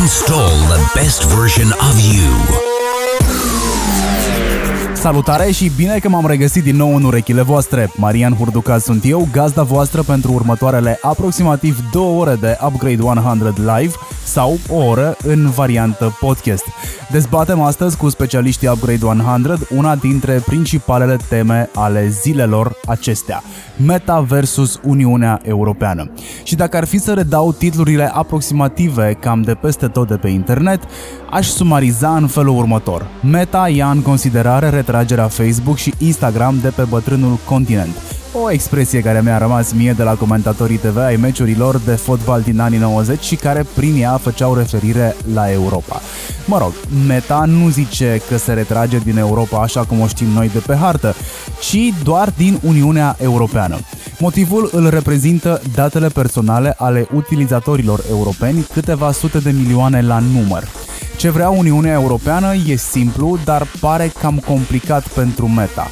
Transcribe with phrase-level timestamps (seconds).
[0.00, 2.79] Install the best version of you.
[5.00, 7.92] Salutare și bine că m-am regăsit din nou în urechile voastre.
[7.96, 13.94] Marian Hurduca sunt eu, gazda voastră pentru următoarele aproximativ două ore de Upgrade 100 Live
[14.24, 16.64] sau o oră în variantă podcast.
[17.10, 23.42] Dezbatem astăzi cu specialiștii Upgrade 100 una dintre principalele teme ale zilelor acestea.
[23.76, 26.10] Meta versus Uniunea Europeană.
[26.42, 30.82] Și dacă ar fi să redau titlurile aproximative cam de peste tot de pe internet,
[31.30, 33.06] aș sumariza în felul următor.
[33.22, 37.96] Meta ia în considerare retragerea Facebook și Instagram de pe bătrânul continent
[38.32, 42.60] o expresie care mi-a rămas mie de la comentatorii TV ai meciurilor de fotbal din
[42.60, 46.00] anii 90 și care prin ea făceau referire la Europa.
[46.46, 46.72] Mă rog,
[47.06, 50.76] Meta nu zice că se retrage din Europa așa cum o știm noi de pe
[50.76, 51.14] hartă,
[51.60, 53.78] ci doar din Uniunea Europeană.
[54.18, 60.68] Motivul îl reprezintă datele personale ale utilizatorilor europeni, câteva sute de milioane la număr.
[61.20, 65.88] Ce vrea Uniunea Europeană e simplu, dar pare cam complicat pentru Meta.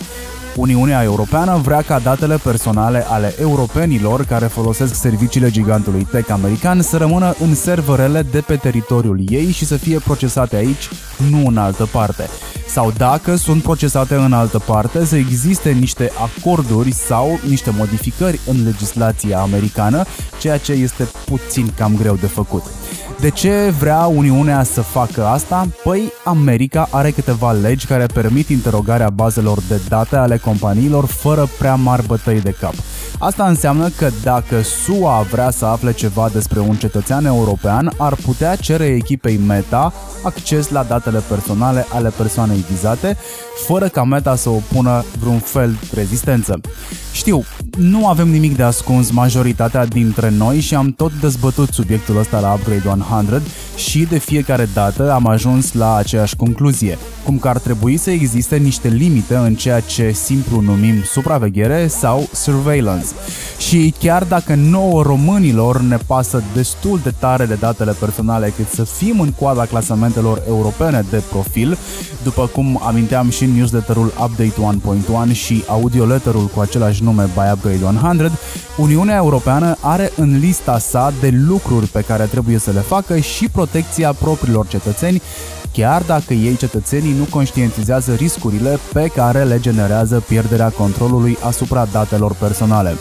[0.56, 6.96] Uniunea Europeană vrea ca datele personale ale europenilor care folosesc serviciile gigantului tech american să
[6.96, 10.88] rămână în serverele de pe teritoriul ei și să fie procesate aici,
[11.30, 12.28] nu în altă parte.
[12.68, 18.64] Sau dacă sunt procesate în altă parte, să existe niște acorduri sau niște modificări în
[18.64, 20.04] legislația americană,
[20.38, 22.62] ceea ce este puțin cam greu de făcut.
[23.20, 25.68] De ce vrea Uniunea să facă asta?
[25.84, 31.74] Păi America are câteva legi care permit interogarea bazelor de date ale companiilor fără prea
[31.74, 32.72] mari bătăi de cap.
[33.18, 38.56] Asta înseamnă că dacă SUA vrea să afle ceva despre un cetățean european, ar putea
[38.56, 43.16] cere echipei Meta acces la datele personale ale persoanei vizate,
[43.66, 46.60] fără ca Meta să opună vreun fel de rezistență.
[47.18, 47.44] Știu,
[47.78, 52.52] nu avem nimic de ascuns majoritatea dintre noi și am tot dezbătut subiectul ăsta la
[52.52, 53.42] Upgrade 100
[53.76, 58.56] și de fiecare dată am ajuns la aceeași concluzie, cum că ar trebui să existe
[58.56, 63.06] niște limite în ceea ce simplu numim supraveghere sau surveillance.
[63.58, 68.84] Și chiar dacă nouă românilor ne pasă destul de tare de datele personale cât să
[68.84, 71.78] fim în coada clasamentelor europene de profil,
[72.22, 74.78] după cum aminteam și în newsletterul Update
[75.28, 78.38] 1.1 și audioletterul cu același nume by Upgrade 100,
[78.76, 83.48] Uniunea Europeană are în lista sa de lucruri pe care trebuie să le facă și
[83.48, 85.22] protecția propriilor cetățeni,
[85.72, 92.34] chiar dacă ei cetățenii nu conștientizează riscurile pe care le generează pierderea controlului asupra datelor
[92.34, 92.96] personale.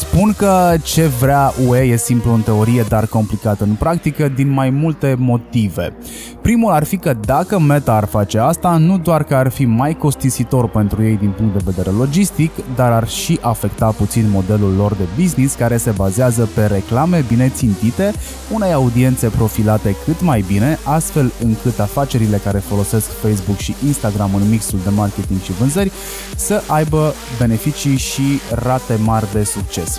[0.00, 4.70] Spun că ce vrea UE e simplu în teorie, dar complicat în practică din mai
[4.70, 5.96] multe motive.
[6.42, 9.94] Primul ar fi că dacă Meta ar face asta, nu doar că ar fi mai
[9.94, 14.94] costisitor pentru ei din punct de vedere logistic, dar ar și afecta puțin modelul lor
[14.94, 18.12] de business care se bazează pe reclame bine țintite,
[18.52, 24.48] unei audiențe profilate cât mai bine, astfel încât afacerile care folosesc Facebook și Instagram în
[24.48, 25.92] mixul de marketing și vânzări
[26.36, 29.89] să aibă beneficii și rate mari de succes.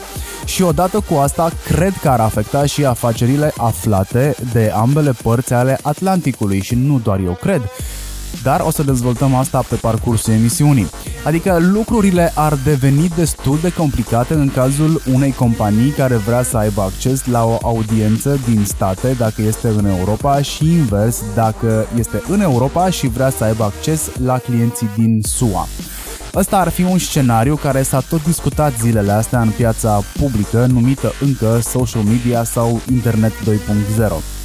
[0.45, 5.79] Și odată cu asta, cred că ar afecta și afacerile aflate de ambele părți ale
[5.81, 7.61] Atlanticului și nu doar eu cred
[8.43, 10.89] dar o să dezvoltăm asta pe parcursul emisiunii.
[11.23, 16.81] Adică lucrurile ar deveni destul de complicate în cazul unei companii care vrea să aibă
[16.81, 22.41] acces la o audiență din state dacă este în Europa și invers dacă este în
[22.41, 25.67] Europa și vrea să aibă acces la clienții din SUA.
[26.35, 31.13] Ăsta ar fi un scenariu care s-a tot discutat zilele astea în piața publică, numită
[31.21, 34.40] încă social media sau internet 2.0.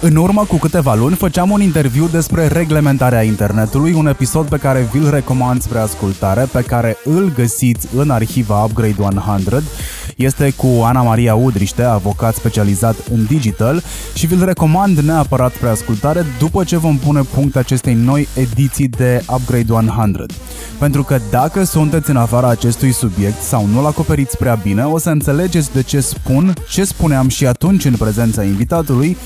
[0.00, 4.88] În urmă cu câteva luni făceam un interviu despre reglementarea internetului, un episod pe care
[4.92, 9.62] vi-l recomand spre ascultare, pe care îl găsiți în arhiva Upgrade 100.
[10.16, 13.82] Este cu Ana Maria Udriște, avocat specializat în digital
[14.14, 19.22] și vi-l recomand neapărat spre ascultare după ce vom pune punct acestei noi ediții de
[19.28, 20.26] Upgrade 100.
[20.78, 25.10] Pentru că dacă sunteți în afara acestui subiect sau nu-l acoperiți prea bine, o să
[25.10, 29.16] înțelegeți de ce spun ce spuneam și atunci în prezența invitatului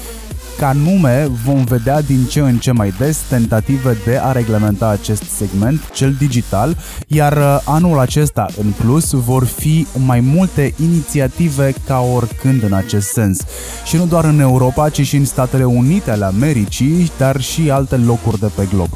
[0.60, 5.22] ca nume vom vedea din ce în ce mai des tentative de a reglementa acest
[5.22, 6.76] segment, cel digital,
[7.06, 13.08] iar uh, anul acesta în plus vor fi mai multe inițiative ca oricând în acest
[13.08, 13.40] sens.
[13.84, 17.96] Și nu doar în Europa, ci și în Statele Unite ale Americii, dar și alte
[17.96, 18.88] locuri de pe glob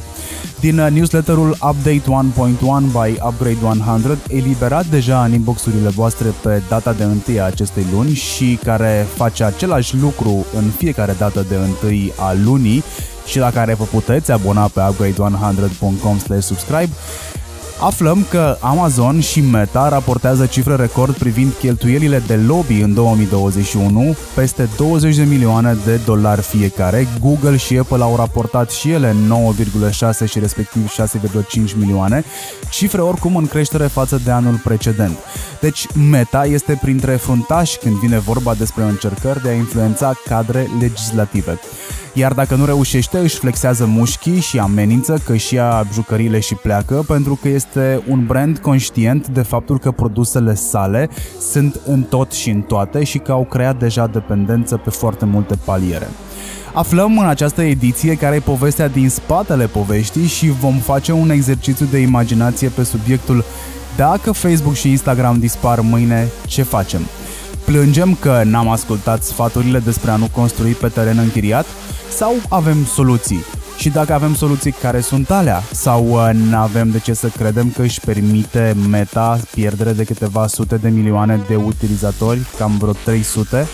[0.60, 2.06] din uh, newsletterul Update 1.1
[2.92, 8.14] by Upgrade 100, eliberat deja în inboxurile voastre pe data de 1 a acestei luni
[8.14, 12.82] și care face același lucru în fiecare dată de 1 a lunii.
[13.26, 16.90] Și la care vă puteți abona pe upgrade100.com/subscribe
[17.80, 24.68] Aflăm că Amazon și Meta raportează cifre record privind cheltuielile de lobby în 2021, peste
[24.76, 27.08] 20 de milioane de dolari fiecare.
[27.20, 29.16] Google și Apple au raportat și ele
[30.22, 32.24] 9,6 și respectiv 6,5 milioane,
[32.70, 35.16] cifre oricum în creștere față de anul precedent.
[35.60, 41.58] Deci Meta este printre fruntași când vine vorba despre încercări de a influența cadre legislative.
[42.16, 47.04] Iar dacă nu reușește, își flexează mușchii și amenință că și ia jucăriile și pleacă
[47.06, 47.63] pentru că este
[48.08, 51.08] un brand conștient de faptul că produsele sale
[51.50, 55.54] sunt în tot și în toate și că au creat deja dependență pe foarte multe
[55.64, 56.08] paliere.
[56.72, 61.86] Aflăm în această ediție care e povestea din spatele poveștii și vom face un exercițiu
[61.90, 63.44] de imaginație pe subiectul
[63.96, 67.00] dacă Facebook și Instagram dispar mâine, ce facem?
[67.64, 71.66] Plângem că n-am ascultat sfaturile despre a nu construi pe teren închiriat?
[72.10, 73.44] Sau avem soluții?
[73.76, 75.62] Și dacă avem soluții, care sunt alea?
[75.72, 80.46] Sau uh, nu avem de ce să credem că își permite Meta pierdere de câteva
[80.46, 83.66] sute de milioane de utilizatori, cam vreo 300?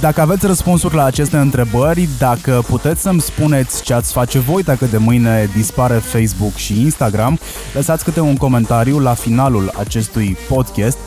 [0.00, 4.84] Dacă aveți răspunsuri la aceste întrebări, dacă puteți să-mi spuneți ce ați face voi dacă
[4.84, 7.38] de mâine dispare Facebook și Instagram,
[7.74, 10.98] lăsați câte un comentariu la finalul acestui podcast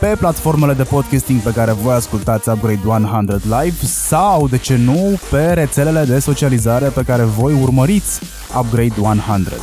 [0.00, 5.18] pe platformele de podcasting pe care voi ascultați Upgrade 100 Live sau, de ce nu,
[5.30, 8.20] pe rețelele de socializare pe care voi urmăriți
[8.58, 9.56] Upgrade 100.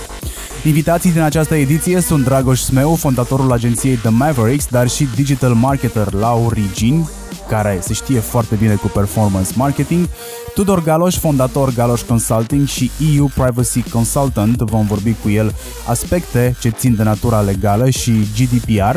[0.64, 6.14] Invitații din această ediție sunt Dragoș Smeu, fondatorul agenției The Mavericks, dar și digital marketer
[6.14, 7.08] la Origin,
[7.48, 10.08] care se știe foarte bine cu performance marketing,
[10.54, 15.54] Tudor Galoș, fondator Galoș Consulting și EU Privacy Consultant, vom vorbi cu el
[15.88, 18.96] aspecte ce țin de natura legală și GDPR,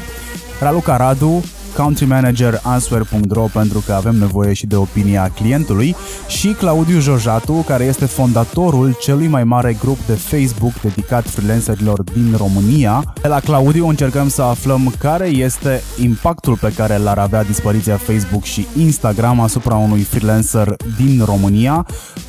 [0.60, 1.44] Raluca Radu,
[1.76, 5.96] country manager answer.ro pentru că avem nevoie și de opinia clientului
[6.28, 12.34] și Claudiu Jojatu, care este fondatorul celui mai mare grup de Facebook dedicat freelancerilor din
[12.36, 13.14] România.
[13.22, 18.44] De la Claudiu încercăm să aflăm care este impactul pe care l-ar avea dispariția Facebook
[18.44, 21.86] și Instagram asupra unui freelancer din România,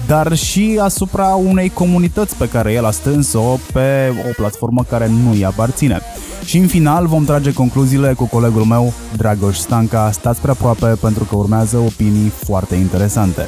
[0.07, 5.31] dar și asupra unei comunități pe care el a strâns-o pe o platformă care nu
[5.31, 6.01] îi aparține.
[6.45, 9.28] Și în final vom trage concluziile cu colegul meu, Dragoș
[9.59, 10.11] Stanca.
[10.11, 13.47] Stați prea aproape pentru că urmează opinii foarte interesante.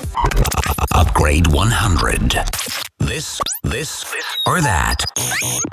[1.01, 2.44] Upgrade 100.
[2.98, 3.38] This,
[3.69, 4.04] this,
[4.45, 5.04] or that.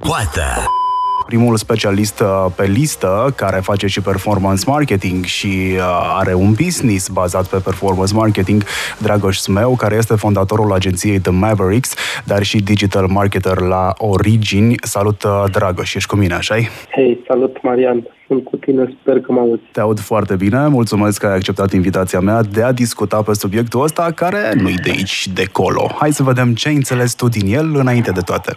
[0.04, 0.87] What the?
[1.28, 7.08] Primul specialist uh, pe listă care face și performance marketing și uh, are un business
[7.08, 8.62] bazat pe performance marketing,
[8.98, 11.94] Dragoș Smeu, care este fondatorul agenției The Mavericks,
[12.24, 14.74] dar și digital marketer la Origin.
[14.82, 16.54] Salut, uh, Dragoș, ești cu mine, așa
[16.90, 19.62] Hei, salut, Marian sunt cu tine, sper că mă auzi.
[19.72, 23.82] Te aud foarte bine, mulțumesc că ai acceptat invitația mea de a discuta pe subiectul
[23.82, 25.90] ăsta care nu-i de aici, de colo.
[25.98, 28.56] Hai să vedem ce ai înțeles tu din el înainte de toate.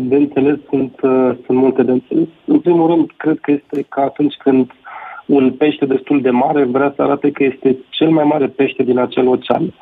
[0.00, 0.94] De înțeles sunt,
[1.44, 2.28] sunt multe de înțeles.
[2.44, 4.70] În primul rând, cred că este ca atunci când
[5.26, 8.98] un pește destul de mare vrea să arate că este cel mai mare pește din
[8.98, 9.74] acel ocean.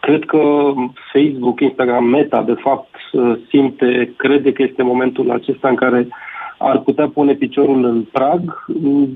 [0.00, 0.72] Cred că
[1.12, 2.88] Facebook, Instagram, Meta, de fapt,
[3.48, 6.08] simte, crede că este momentul acesta în care
[6.62, 8.64] ar putea pune piciorul în prag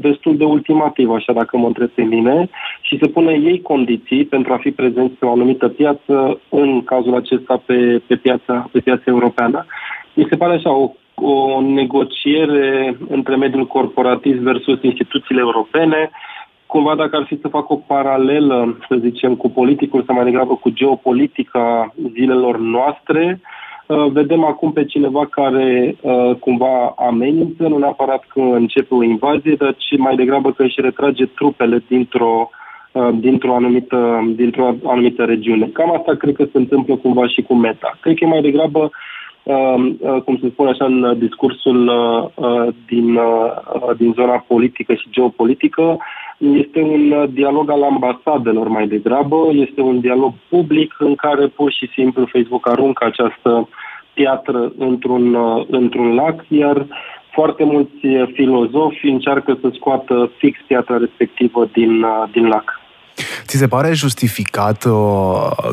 [0.01, 2.49] destul de ultimativ, așa dacă mă întreb pe mine,
[2.81, 7.15] și să pune ei condiții pentru a fi prezenți pe o anumită piață, în cazul
[7.15, 9.67] acesta pe, pe, piața, pe piața europeană.
[10.15, 16.11] Mi se pare așa o, o negociere între mediul corporativ versus instituțiile europene,
[16.67, 20.55] cumva dacă ar fi să fac o paralelă, să zicem, cu politicul sau mai degrabă
[20.55, 28.25] cu geopolitica zilelor noastre, uh, vedem acum pe cineva care uh, cumva amenință, nu neapărat
[28.29, 32.51] că începe o invazie, dar ci mai degrabă că își retrage trupele dintr-o
[32.93, 35.67] uh, dintr-o anumită, dintr-o anumită regiune.
[35.73, 37.99] Cam asta cred că se întâmplă cumva și cu Meta.
[38.01, 38.91] Cred că e mai degrabă
[39.45, 43.19] Um, uh, cum se spune așa în discursul uh, uh, din,
[43.97, 45.97] din zona politică și geopolitică,
[46.39, 51.91] este un dialog al ambasadelor mai degrabă, este un dialog public în care pur și
[51.95, 53.69] simplu Facebook aruncă această
[54.15, 55.37] piatră într-un,
[55.69, 56.87] într-un lac, iar
[57.33, 62.84] foarte mulți filozofi încearcă să scoată fix piatra respectivă din, din lac.
[63.47, 64.95] Ți se pare justificat uh,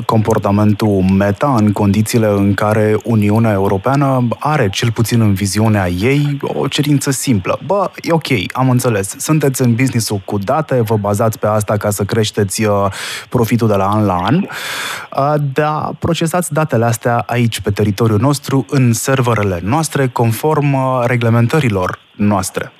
[0.06, 6.68] comportamentul Meta în condițiile în care Uniunea Europeană are, cel puțin în viziunea ei, o
[6.68, 7.60] cerință simplă?
[7.66, 9.16] Bă, e ok, am înțeles.
[9.18, 12.86] Sunteți în business cu date, vă bazați pe asta ca să creșteți uh,
[13.30, 18.66] profitul de la an la an, uh, dar procesați datele astea aici, pe teritoriul nostru,
[18.70, 22.72] în serverele noastre, conform uh, reglementărilor noastre.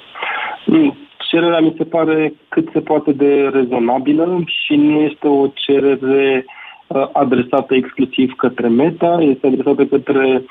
[1.34, 6.46] Mm Cererea mi se pare cât se poate de rezonabilă și nu este o cerere
[6.88, 10.44] uh, adresată exclusiv către Meta, este adresată către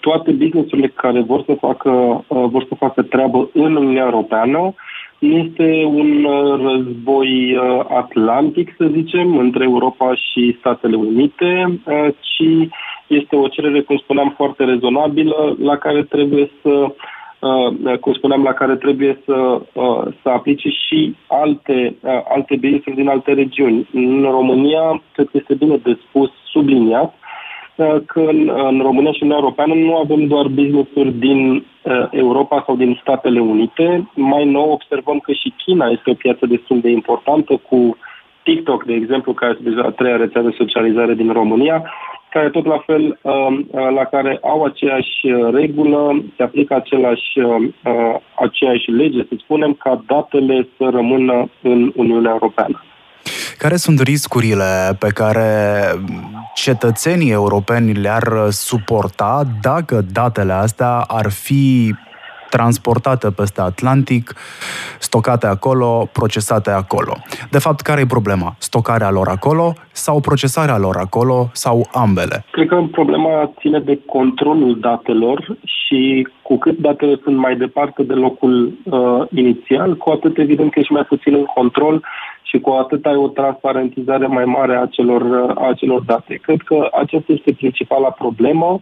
[0.00, 4.74] toate businessurile care vor să facă, vor să facă treabă în Uniunea Europeană.
[5.18, 6.26] Nu este un
[6.62, 7.58] război
[7.88, 11.80] atlantic, să zicem, între Europa și Statele Unite,
[12.20, 12.68] ci
[13.06, 17.17] este o cerere, cum spuneam, foarte rezonabilă, la care trebuie să Uh,
[18.00, 23.08] cum spuneam, la care trebuie să, uh, să aplice și alte, uh, alte business din
[23.08, 23.88] alte regiuni.
[23.92, 27.14] În România, cred că este bine de spus, subliniat,
[28.06, 31.64] că în, în România și în Europeană nu avem doar business-uri din
[32.10, 34.10] Europa sau din Statele Unite.
[34.14, 37.96] Mai nou observăm că și China este o piață destul de importantă cu
[38.42, 41.84] TikTok, de exemplu, care este deja a treia rețea de socializare din România,
[42.30, 47.38] care tot la fel, um, uh, la care au aceeași uh, regulă, se aplică același,
[47.38, 52.82] uh, aceeași lege, să spunem, ca datele să rămână în Uniunea Europeană.
[53.58, 55.82] Care sunt riscurile pe care
[56.54, 61.94] cetățenii europeni le-ar suporta dacă datele astea ar fi
[62.50, 64.34] transportate peste Atlantic,
[64.98, 67.12] stocate acolo, procesate acolo.
[67.50, 68.54] De fapt, care e problema?
[68.58, 72.44] Stocarea lor acolo sau procesarea lor acolo sau ambele?
[72.50, 78.14] Cred că problema ține de controlul datelor și cu cât datele sunt mai departe de
[78.14, 82.04] locul uh, inițial, cu atât evident că ești mai puțin în control
[82.42, 86.40] și cu atât ai o transparentizare mai mare a celor, uh, a celor date.
[86.42, 88.66] Cred că aceasta este principala problemă.
[88.66, 88.80] Uh,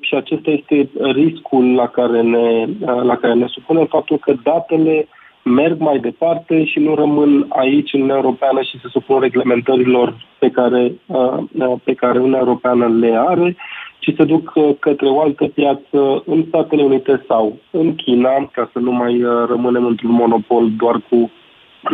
[0.00, 5.08] și acesta este riscul la care ne, uh, la care ne supunem, faptul că datele
[5.42, 10.50] merg mai departe și nu rămân aici în Uniunea Europeană și se supun reglementărilor pe
[10.50, 13.56] care, uh, pe care Uniunea Europeană le are,
[13.98, 18.78] ci se duc către o altă piață în Statele Unite sau în China, ca să
[18.78, 21.30] nu mai rămânem într-un monopol doar cu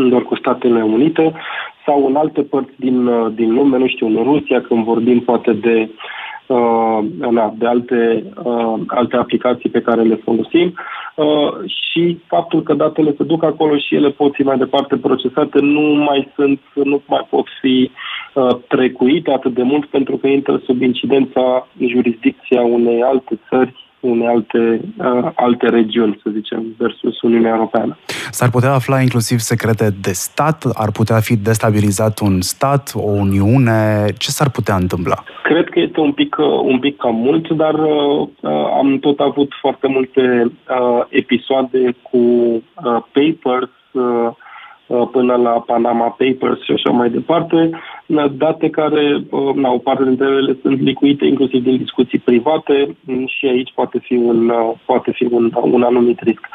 [0.09, 1.33] doar cu Statele Unite
[1.87, 5.89] sau în alte părți din, din lume, nu știu, în Rusia, când vorbim poate de
[5.89, 5.95] uh,
[7.59, 10.75] de alte, uh, alte aplicații pe care le folosim
[11.15, 15.61] uh, și faptul că datele se duc acolo și ele pot fi mai departe procesate
[15.61, 17.91] nu mai sunt, nu mai pot fi
[18.35, 24.27] uh, trecuite atât de mult pentru că intră sub incidența jurisdicția unei alte țări unei
[24.27, 27.97] alte, uh, alte regiuni, să zicem, versus Uniunea Europeană.
[28.31, 30.65] S-ar putea afla inclusiv secrete de stat?
[30.75, 34.07] Ar putea fi destabilizat un stat, o Uniune?
[34.19, 35.25] Ce s-ar putea întâmpla?
[35.43, 38.29] Cred că este un pic, un pic cam mult, dar uh,
[38.79, 42.63] am tot avut foarte multe uh, episoade cu uh,
[43.13, 44.33] papers uh, Uh,
[45.13, 47.71] până la Panama Papers și așa mai departe,
[48.07, 52.97] uh, date care, uh, na, o parte dintre ele sunt licuite inclusiv din discuții private
[53.05, 54.53] mm, și aici poate fi un,
[54.85, 56.47] poate fi un, un anumit risc.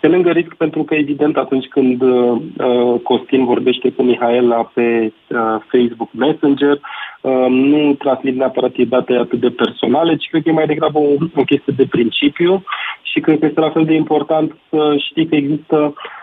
[0.00, 5.38] Pe lângă risc, pentru că evident atunci când uh, Costin vorbește cu Mihaela pe uh,
[5.70, 6.80] Facebook Messenger,
[7.20, 11.12] uh, nu transmit neapărat date atât de personale, ci cred că e mai degrabă o,
[11.36, 12.64] o chestie de principiu
[13.02, 16.21] și cred că este la fel de important să știi că există Uh, uh,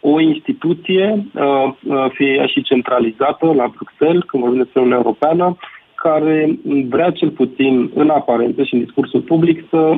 [0.00, 5.56] o instituție, uh, fie ea și centralizată la Bruxelles, când vorbim despre Uniunea Europeană,
[5.94, 9.94] care vrea cel puțin în aparență și în discursul public să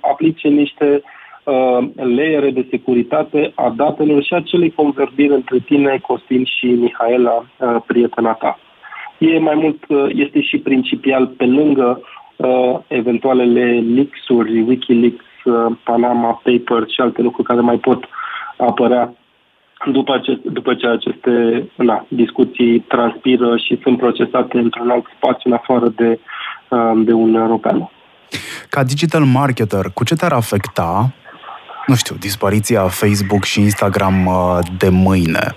[0.00, 1.02] aplice niște
[1.94, 7.44] leere de securitate a datelor și acelei converbiri între tine, Costin și Mihaela,
[7.86, 8.58] prietena ta.
[9.18, 12.00] E mai mult, este și principial pe lângă
[12.86, 15.24] eventualele leaks-uri, Wikileaks,
[15.84, 18.04] Panama Papers și alte lucruri care mai pot
[18.66, 19.14] apărea
[19.92, 25.52] după, acest, după ce aceste na, discuții transpiră și sunt procesate într-un alt spațiu în
[25.52, 26.18] afară de,
[26.68, 27.90] um, de Uniunea Europeană.
[28.70, 31.12] Ca digital marketer, cu ce te-ar afecta,
[31.86, 35.56] nu știu, dispariția Facebook și Instagram uh, de mâine?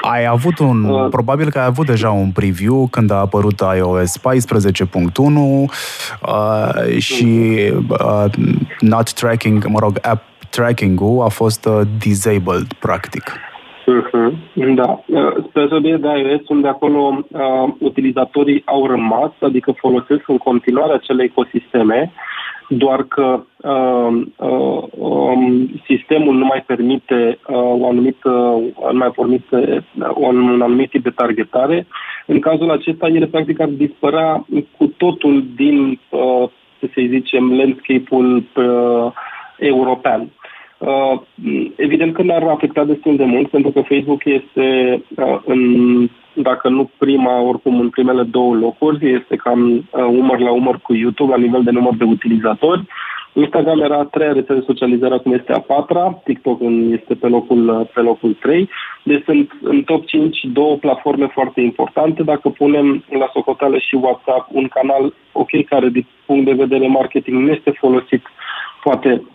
[0.00, 4.18] Ai avut un, uh, probabil că ai avut deja un preview când a apărut iOS
[4.18, 4.22] 14.1
[6.22, 8.24] uh, și uh,
[8.80, 10.22] not tracking, mă rog, app
[10.54, 13.24] tracking-ul a fost uh, disabled, practic.
[13.86, 14.32] Uh-huh.
[14.74, 15.02] Da.
[15.06, 20.92] Uh, spre deosebire de iOS, unde acolo uh, utilizatorii au rămas, adică folosesc în continuare
[20.92, 22.12] acele ecosisteme,
[22.68, 28.28] doar că uh, uh, um, sistemul nu mai permite uh, o anumită,
[28.92, 31.86] nu mai permite uh, un, un anumit tip de targetare.
[32.26, 34.46] În cazul acesta, ele practic ar dispărea
[34.76, 39.12] cu totul din, uh, să zicem, landscape-ul uh,
[39.58, 40.20] european.
[40.20, 40.43] Uh,
[41.76, 45.60] evident că ne-ar afecta destul de mult, pentru că Facebook este, uh, în,
[46.32, 50.94] dacă nu prima, oricum în primele două locuri, este cam uh, umăr la umăr cu
[50.94, 52.86] YouTube la nivel de număr de utilizatori.
[53.32, 56.60] Instagram era a treia rețea de socializare, acum este a patra, TikTok
[56.90, 58.68] este pe locul, pe locul 3.
[59.02, 62.22] Deci sunt în top 5 două platforme foarte importante.
[62.22, 67.42] Dacă punem la socoteală și WhatsApp un canal, ok, care din punct de vedere marketing
[67.42, 68.22] nu este folosit
[68.82, 69.33] poate uh,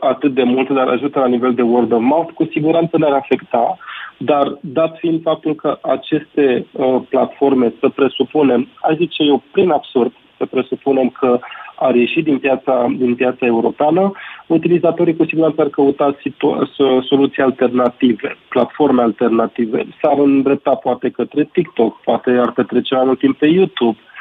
[0.00, 3.78] atât de mult, dar ajută la nivel de word of mouth, cu siguranță ne-ar afecta,
[4.16, 10.12] dar dat fiind faptul că aceste uh, platforme, să presupunem, aș zice eu, prin absurd,
[10.36, 11.38] să presupunem că
[11.78, 14.12] ar ieși din piața, din piața europeană,
[14.46, 16.70] utilizatorii cu siguranță ar căuta situ-
[17.08, 19.86] soluții alternative, platforme alternative.
[20.02, 24.15] S-ar îndrepta poate către TikTok, poate ar petrece mai mult timp pe YouTube, uh,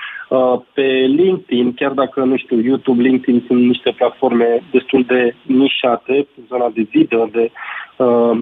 [0.73, 6.71] pe LinkedIn, chiar dacă, nu știu, YouTube, LinkedIn sunt niște platforme destul de nișate, zona
[6.73, 7.51] de video, de,
[7.97, 8.37] uh,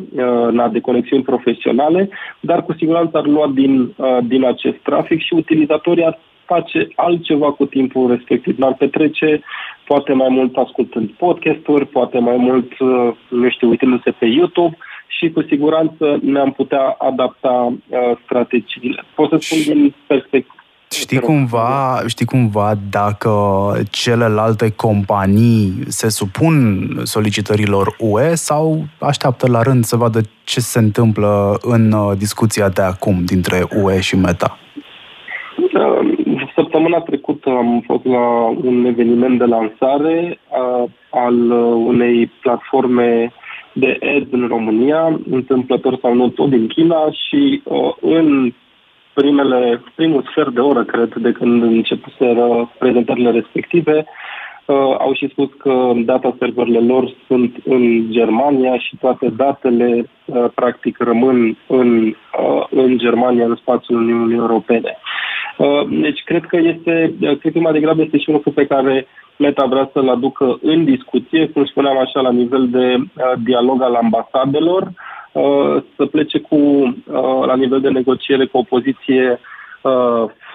[0.55, 2.09] uh, de conexiuni profesionale,
[2.39, 7.51] dar cu siguranță ar lua din, uh, din acest trafic și utilizatorii ar face altceva
[7.51, 8.59] cu timpul respectiv.
[8.59, 9.41] L-ar petrece
[9.85, 15.31] poate mai mult ascultând podcasturi, poate mai mult, uh, nu știu, uitându-se pe YouTube și
[15.31, 19.03] cu siguranță ne-am putea adapta uh, strategiile.
[19.15, 20.52] Pot să spun din perspectivă
[20.99, 23.31] Știi cumva, știi cumva dacă
[23.91, 26.55] celelalte companii se supun
[27.03, 32.81] solicitărilor UE sau așteaptă la rând să vadă ce se întâmplă în uh, discuția de
[32.81, 34.57] acum dintre UE și Meta?
[36.55, 38.27] Săptămâna trecută am fost la
[38.63, 41.51] un eveniment de lansare a, al
[41.91, 43.33] unei platforme
[43.73, 48.53] de ads în România, întâmplător sau nu tot din China și uh, în
[49.13, 54.05] primele, primul sfert de oră, cred, de când începuseră prezentările respective,
[54.65, 60.45] uh, au și spus că data serverele lor sunt în Germania și toate datele uh,
[60.55, 64.97] practic rămân în, uh, în Germania, în spațiul Uniunii Europene.
[65.57, 69.07] Uh, deci cred că este, cred că mai degrabă este și un lucru pe care
[69.37, 73.95] Meta vrea să-l aducă în discuție, cum spuneam așa, la nivel de uh, dialog al
[73.95, 74.91] ambasadelor, uh,
[75.95, 76.57] să plece cu,
[77.45, 79.39] la nivel de negociere cu o poziție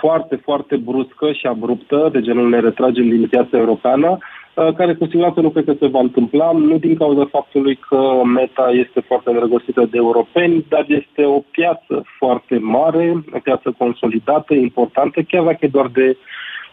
[0.01, 4.19] foarte, foarte bruscă și abruptă, de genul ne retragem din piața europeană,
[4.59, 8.21] Uh, care cu siguranță nu cred că se va întâmpla, nu din cauza faptului că
[8.25, 14.55] Meta este foarte îndrăgostită de europeni, dar este o piață foarte mare, o piață consolidată,
[14.55, 16.17] importantă, chiar dacă e doar de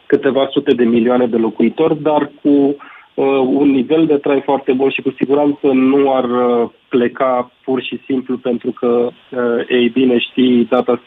[0.05, 2.75] câteva sute de milioane de locuitori, dar cu uh,
[3.45, 8.01] un nivel de trai foarte bun și cu siguranță nu ar uh, pleca pur și
[8.05, 11.01] simplu pentru că, uh, ei bine, știi, data,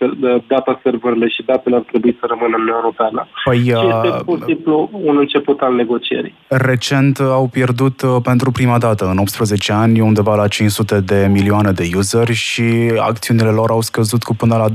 [0.46, 3.28] data serverele și datele ar trebui să rămână în Europeană.
[3.44, 6.34] Păi, și este uh, pur și simplu un început al negocierii.
[6.48, 11.72] Recent au pierdut uh, pentru prima dată, în 18 ani, undeva la 500 de milioane
[11.72, 12.66] de useri și
[12.98, 14.72] acțiunile lor au scăzut cu până la 26%.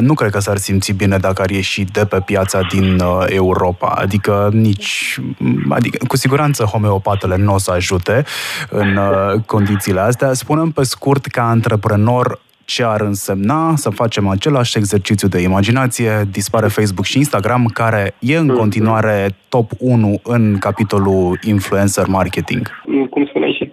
[0.00, 4.50] Nu cred că s-ar simți bine dacă ar ieși de pe piața din Europa, adică
[4.52, 5.20] nici,
[5.68, 8.24] adică cu siguranță homeopatele nu o să ajute
[8.70, 10.32] în în condițiile astea.
[10.32, 16.28] Spunem pe scurt, ca antreprenor, ce ar însemna să facem același exercițiu de imaginație.
[16.30, 22.70] Dispare Facebook și Instagram, care e în continuare top 1 în capitolul influencer marketing.
[23.10, 23.25] Cum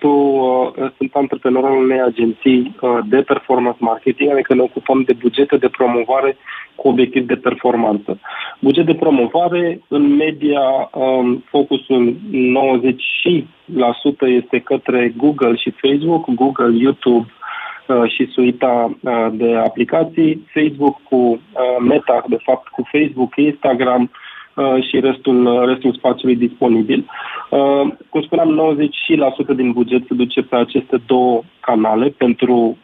[0.04, 4.62] spuneai și tu, uh, sunt antreprenor al unei agenții uh, de performance marketing, adică ne
[4.62, 6.38] ocupăm de bugete de promovare
[6.76, 8.20] cu obiectiv de performanță.
[8.60, 17.28] Buget de promovare, în media, um, focusul 90% este către Google și Facebook, Google, YouTube,
[17.88, 21.39] Uh, și suita uh, de aplicații, Facebook cu uh,
[21.80, 24.12] Meta, de fapt cu Facebook, Instagram
[24.89, 27.06] și restul, restul spațiului disponibil.
[28.10, 28.78] Cum spuneam,
[29.54, 32.78] 90% din buget se duce pe aceste două canale pentru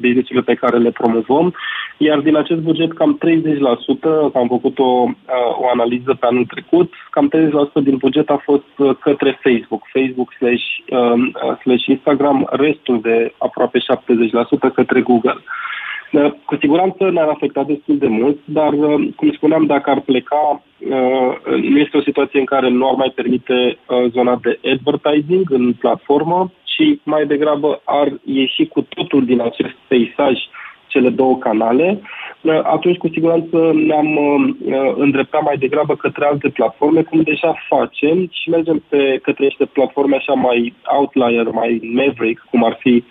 [0.00, 1.54] business pe care le promovăm
[1.98, 6.92] iar din acest buget, cam 30%, am făcut o, uh, o analiză pe anul trecut,
[7.10, 12.48] cam 30% din buget a fost uh, către Facebook, Facebook slash, um, uh, slash Instagram,
[12.50, 15.42] restul de aproape 70% către Google.
[16.44, 18.70] Cu siguranță ne-ar afecta destul de mult, dar,
[19.16, 20.62] cum spuneam, dacă ar pleca,
[21.46, 26.52] nu este o situație în care nu ar mai permite zona de advertising în platformă,
[26.64, 30.34] ci mai degrabă ar ieși cu totul din acest peisaj
[30.86, 32.00] cele două canale,
[32.40, 38.28] uh, atunci cu siguranță ne-am uh, îndreptat mai degrabă către alte platforme, cum deja facem
[38.30, 43.04] și mergem pe, către niște platforme așa mai outlier, mai maverick, cum ar fi uh,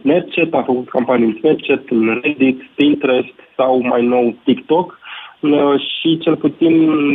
[0.00, 4.98] Snapchat, am făcut campanii în Snapchat, în Reddit, Pinterest sau mai nou TikTok.
[5.40, 6.72] Uh, și cel puțin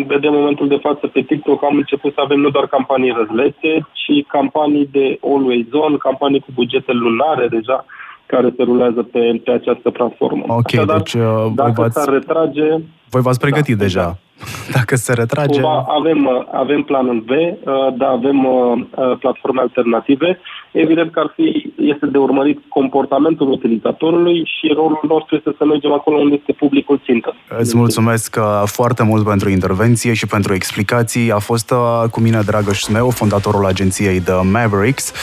[0.08, 4.28] de momentul de față pe TikTok am început să avem nu doar campanii răzlețe, ci
[4.28, 7.86] campanii de always on, campanii cu bugete lunare deja,
[8.26, 10.44] care se rulează pe, pe această platformă.
[10.48, 11.94] Ok, Așadar, deci uh, dacă v-ați...
[11.94, 12.68] s-ar retrage,
[13.10, 14.02] Voi v-ați pregătit da, deja.
[14.02, 14.14] Da.
[14.78, 15.62] Dacă se retrage...
[15.62, 17.54] Cumva avem, avem planul B, uh,
[17.98, 20.40] dar avem uh, uh, platforme alternative.
[20.72, 25.92] Evident că ar fi, este de urmărit comportamentul utilizatorului și rolul nostru este să mergem
[25.92, 27.36] acolo unde este publicul țintă.
[27.58, 31.32] Îți mulțumesc foarte mult pentru intervenție și pentru explicații.
[31.32, 31.74] A fost
[32.12, 35.14] cu mine Dragoș Smeu, fondatorul agenției The Mavericks,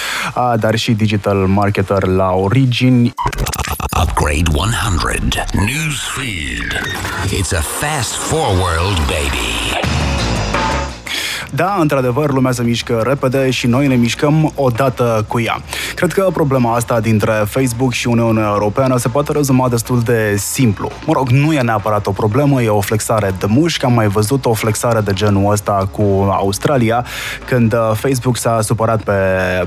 [0.61, 3.13] dar și digital marketer la Origin.
[4.03, 6.71] Upgrade 100 Newsfeed.
[7.39, 9.49] It's a fast forward baby.
[11.55, 15.61] Da, într-adevăr, lumea se mișcă repede și noi ne mișcăm odată cu ea.
[15.95, 20.91] Cred că problema asta dintre Facebook și Uniunea Europeană se poate rezuma destul de simplu.
[21.07, 23.85] Mă rog, nu e neapărat o problemă, e o flexare de mușchi.
[23.85, 27.05] Am mai văzut o flexare de genul ăsta cu Australia,
[27.47, 29.13] când uh, Facebook s-a supărat pe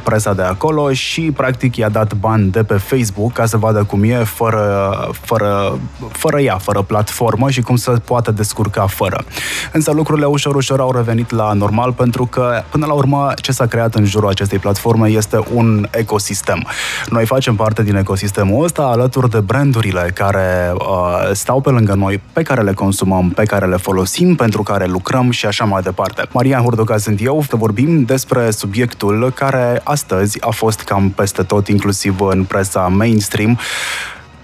[0.03, 4.03] presa de acolo și practic i-a dat bani de pe Facebook ca să vadă cum
[4.03, 5.79] e fără, fără,
[6.11, 9.23] fără ea, fără platformă și cum se poate descurca fără.
[9.71, 13.51] Însă lucrurile ușor, ușor au revenit la normal normal, pentru că, până la urmă, ce
[13.51, 16.67] s-a creat în jurul acestei platforme este un ecosistem.
[17.09, 22.21] Noi facem parte din ecosistemul ăsta alături de brandurile care uh, stau pe lângă noi,
[22.33, 26.23] pe care le consumăm, pe care le folosim, pentru care lucrăm și așa mai departe.
[26.31, 31.67] Marian Hurduca sunt eu, să vorbim despre subiectul care astăzi a fost cam peste tot,
[31.67, 33.59] inclusiv în presa mainstream,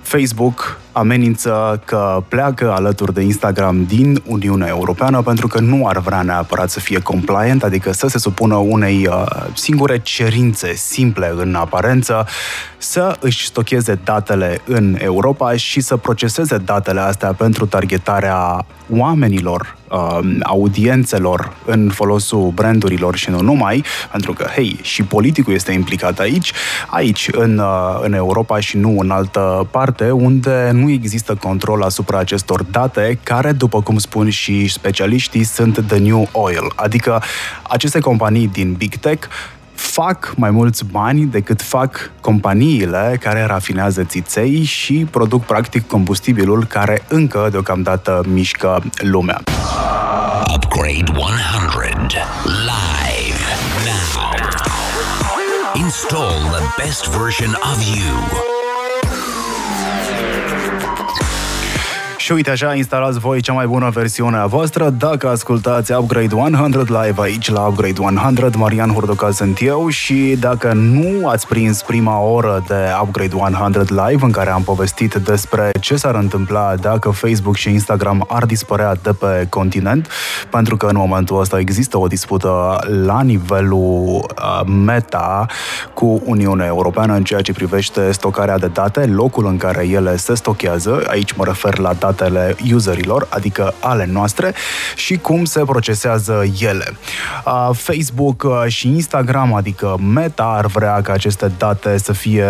[0.02, 6.22] Facebook amenință că pleacă alături de Instagram din Uniunea Europeană pentru că nu ar vrea
[6.22, 12.28] neapărat să fie compliant, adică să se supună unei uh, singure cerințe simple în aparență,
[12.78, 20.20] să își stocheze datele în Europa și să proceseze datele astea pentru targetarea oamenilor, uh,
[20.44, 26.52] audiențelor în folosul brandurilor și nu numai, pentru că, hei, și politicul este implicat aici,
[26.88, 32.18] aici, în, uh, în Europa și nu în altă parte, unde nu există control asupra
[32.18, 36.72] acestor date, care, după cum spun și specialiștii, sunt the new oil.
[36.76, 37.24] Adică
[37.62, 39.28] aceste companii din Big Tech
[39.74, 47.04] fac mai mulți bani decât fac companiile care rafinează țiței și produc practic combustibilul care
[47.08, 49.42] încă deocamdată mișcă lumea.
[50.56, 53.42] Upgrade 100 live
[53.86, 54.24] now.
[55.76, 58.57] Install the best version of you.
[62.28, 66.78] Și uite așa, instalați voi cea mai bună versiune a voastră dacă ascultați Upgrade 100
[66.78, 68.58] live aici la Upgrade 100.
[68.58, 74.26] Marian Hurduca sunt eu și dacă nu ați prins prima oră de Upgrade 100 live
[74.26, 79.14] în care am povestit despre ce s-ar întâmpla dacă Facebook și Instagram ar dispărea de
[79.14, 80.08] pe continent,
[80.50, 85.46] pentru că în momentul ăsta există o dispută la nivelul uh, meta
[85.94, 90.36] cu Uniunea Europeană în ceea ce privește stocarea de date, locul în care ele se
[90.36, 94.54] stochează, aici mă refer la date datele userilor, adică ale noastre,
[94.96, 96.98] și cum se procesează ele.
[97.74, 102.46] Facebook și Instagram, adică Meta, ar vrea ca aceste date să fie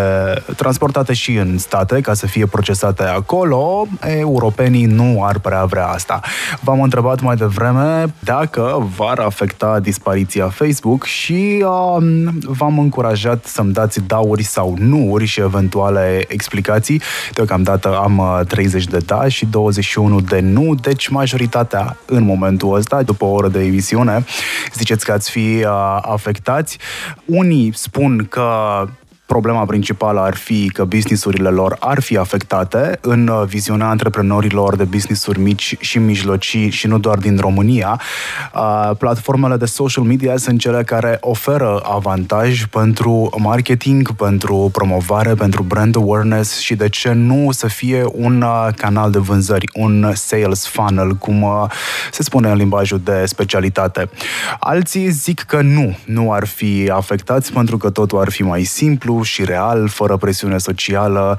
[0.56, 3.88] transportate și în state, ca să fie procesate acolo.
[4.20, 6.20] Europenii nu ar prea vrea asta.
[6.62, 12.04] V-am întrebat mai devreme dacă v-ar afecta dispariția Facebook și uh,
[12.42, 17.02] v-am încurajat să-mi dați dauri sau nuuri și eventuale explicații.
[17.34, 23.26] Deocamdată am 30 de da și 21 de nu, deci majoritatea în momentul ăsta, după
[23.26, 24.26] o oră de emisiune,
[24.74, 26.78] ziceți că ați fi uh, afectați.
[27.26, 28.50] Unii spun că
[29.28, 34.84] problema principală ar fi că businessurile lor ar fi afectate în uh, viziunea antreprenorilor de
[34.84, 38.02] businessuri mici și mijlocii și nu doar din România.
[38.54, 45.64] Uh, platformele de social media sunt cele care oferă avantaj pentru marketing, pentru promovare, pentru
[45.64, 50.68] brand awareness și de ce nu să fie un uh, canal de vânzări, un sales
[50.68, 51.46] funnel, cum
[52.12, 54.10] se spune în limbajul de specialitate.
[54.60, 59.17] Alții zic că nu, nu ar fi afectați pentru că totul ar fi mai simplu,
[59.24, 61.38] și real, fără presiune socială,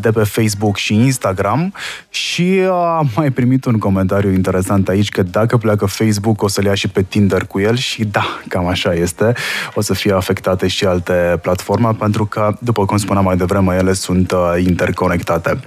[0.00, 1.74] de pe Facebook și Instagram.
[2.08, 2.60] Și
[2.96, 6.88] am mai primit un comentariu interesant aici că dacă pleacă Facebook o să-l ia și
[6.88, 9.32] pe Tinder cu el și da, cam așa este.
[9.74, 13.92] O să fie afectate și alte platforme pentru că, după cum spuneam mai devreme, ele
[13.92, 14.32] sunt
[14.66, 15.60] interconectate.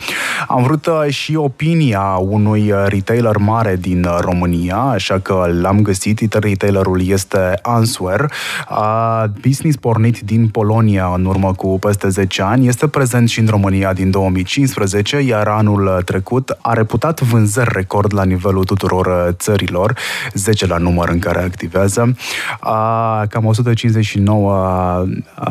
[0.48, 6.34] Am vrut și opinia unui retailer mare din România, așa că l-am găsit.
[6.34, 8.32] Retailerul este Answer,
[9.42, 13.48] business pornit din Polonia în urmă urmă cu peste 10 ani, este prezent și în
[13.48, 19.98] România din 2015, iar anul trecut a reputat vânzări record la nivelul tuturor uh, țărilor,
[20.34, 22.16] 10 la număr în care activează,
[22.60, 25.06] a, cam 159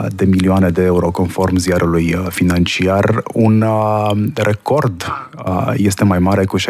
[0.09, 3.23] de milioane de euro conform ziarului uh, financiar.
[3.33, 6.63] Un a, record a, este mai mare cu 67%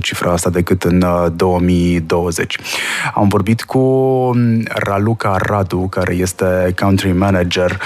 [0.00, 1.04] cifra asta decât în
[1.36, 2.58] 2020.
[3.14, 3.78] Am vorbit cu
[4.34, 7.80] mm, Raluca Radu, care este country manager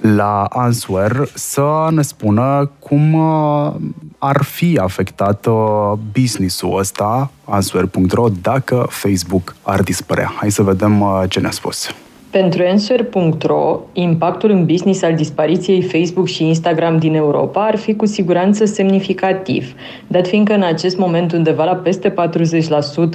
[0.00, 3.74] la Answer să ne spună cum uh,
[4.18, 10.32] ar fi afectat uh, business-ul ăsta, answer.ro, dacă Facebook ar dispărea.
[10.36, 11.88] Hai să vedem uh, ce ne-a spus.
[12.30, 18.06] Pentru Answer.ro, impactul în business al dispariției Facebook și Instagram din Europa ar fi cu
[18.06, 19.74] siguranță semnificativ,
[20.06, 22.14] dat fiindcă în acest moment undeva la peste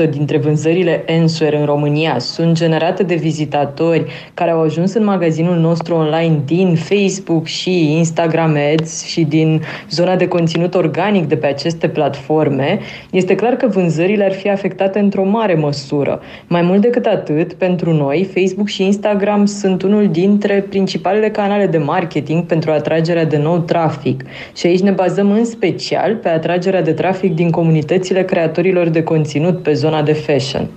[0.05, 5.57] 40% dintre vânzările Answer în România sunt generate de vizitatori care au ajuns în magazinul
[5.57, 11.47] nostru online din Facebook și Instagram Ads și din zona de conținut organic de pe
[11.47, 12.79] aceste platforme,
[13.11, 16.21] este clar că vânzările ar fi afectate într-o mare măsură.
[16.47, 21.67] Mai mult decât atât, pentru noi, Facebook și Instagram Instagram sunt unul dintre principalele canale
[21.67, 24.23] de marketing pentru atragerea de nou trafic
[24.55, 29.61] și aici ne bazăm în special pe atragerea de trafic din comunitățile creatorilor de conținut
[29.61, 30.69] pe zona de fashion.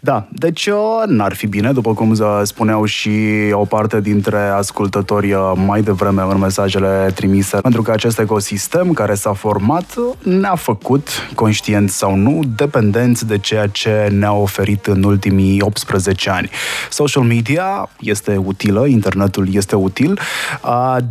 [0.00, 3.10] Da, deci uh, n-ar fi bine, după cum spuneau și
[3.52, 9.14] o parte dintre ascultători uh, mai devreme în mesajele trimise, pentru că acest ecosistem care
[9.14, 15.02] s-a format uh, ne-a făcut, conștient sau nu, dependenți de ceea ce ne-a oferit în
[15.02, 16.50] ultimii 18 ani.
[16.90, 20.18] Social media este utilă, internetul este util,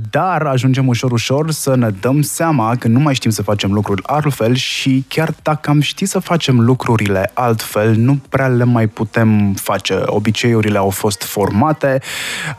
[0.09, 4.01] dar ajungem ușor, ușor să ne dăm seama că nu mai știm să facem lucruri
[4.05, 9.53] altfel și chiar dacă am ști să facem lucrurile altfel, nu prea le mai putem
[9.53, 10.01] face.
[10.05, 12.01] Obiceiurile au fost formate,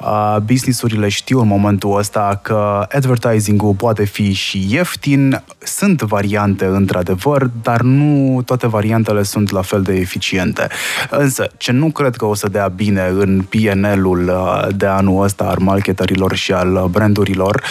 [0.00, 7.50] uh, businessurile știu în momentul ăsta că advertising-ul poate fi și ieftin, sunt variante într-adevăr,
[7.62, 10.66] dar nu toate variantele sunt la fel de eficiente.
[11.10, 15.44] Însă, ce nu cred că o să dea bine în PNL-ul uh, de anul ăsta
[15.44, 17.62] al marketerilor și al brandurilor,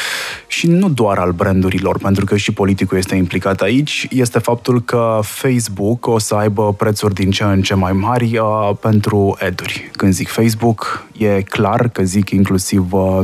[0.47, 5.19] și nu doar al brandurilor, pentru că și politicul este implicat aici, este faptul că
[5.23, 9.89] Facebook o să aibă prețuri din ce în ce mai mari uh, pentru ad-uri.
[9.91, 13.19] Când zic Facebook, e clar că zic inclusiv uh,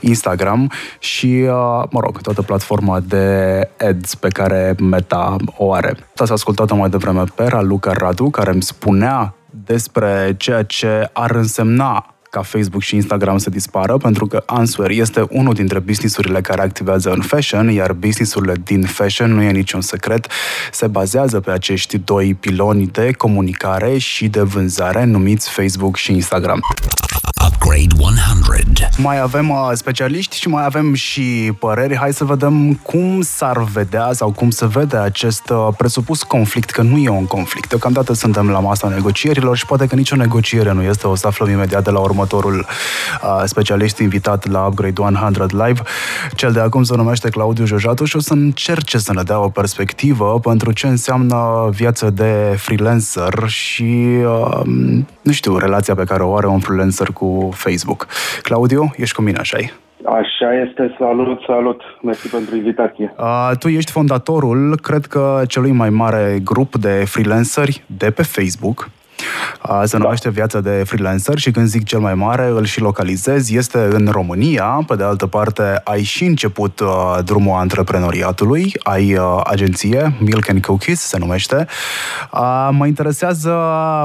[0.00, 5.96] Instagram și, uh, mă rog, toată platforma de ads pe care Meta o are.
[6.16, 12.14] Ați ascultat-o mai devreme pe Luca Radu, care îmi spunea despre ceea ce ar însemna
[12.32, 17.10] ca Facebook și Instagram să dispară, pentru că Answer este unul dintre businessurile care activează
[17.10, 20.26] în fashion, iar businessurile din fashion, nu e niciun secret,
[20.72, 26.60] se bazează pe acești doi piloni de comunicare și de vânzare numiți Facebook și Instagram.
[27.62, 28.88] Upgrade 100.
[28.96, 31.96] Mai avem uh, specialiști și mai avem și păreri.
[31.96, 36.82] Hai să vedem cum s-ar vedea sau cum se vede acest uh, presupus conflict, că
[36.82, 37.68] nu e un conflict.
[37.68, 41.06] Deocamdată suntem la masa negocierilor și poate că nicio negociere nu este.
[41.06, 42.66] O să aflăm imediat de la următorul
[43.22, 45.82] uh, specialist invitat la Upgrade 100 Live.
[46.34, 49.48] Cel de acum se numește Claudiu Jojatu și o să încerce să ne dea o
[49.48, 54.60] perspectivă pentru ce înseamnă viața de freelancer și, uh,
[55.22, 58.06] nu știu, relația pe care o are un freelancer cu Facebook.
[58.42, 59.58] Claudiu, ești cu mine, așa
[60.06, 63.14] Așa este, salut, salut, mersi pentru invitație.
[63.18, 68.88] Uh, tu ești fondatorul, cred că, celui mai mare grup de freelanceri de pe Facebook.
[69.84, 73.88] Se numește Viața de Freelancer și când zic cel mai mare, îl și localizez, este
[73.90, 74.84] în România.
[74.86, 80.64] Pe de altă parte, ai și început uh, drumul antreprenoriatului, ai uh, agenție, Milk and
[80.64, 81.66] Cookies se numește.
[82.32, 83.50] Uh, mă interesează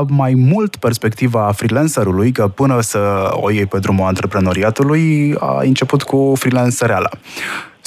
[0.09, 6.33] mai mult perspectiva freelancerului, că până să o iei pe drumul antreprenoriatului, a început cu
[6.37, 7.09] freelancereala.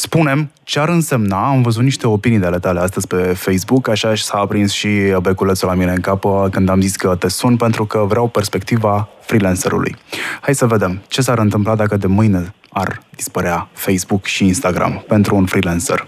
[0.07, 4.15] Spunem ce ar însemna, am văzut niște opinii de ale tale astăzi pe Facebook, așa
[4.15, 4.89] s-a aprins și
[5.23, 8.29] beculețul la mine în cap uh, când am zis că te sun pentru că vreau
[8.29, 9.97] perspectiva freelancerului.
[10.41, 15.37] Hai să vedem ce s-ar întâmpla dacă de mâine ar dispărea Facebook și Instagram pentru
[15.37, 16.07] un freelancer.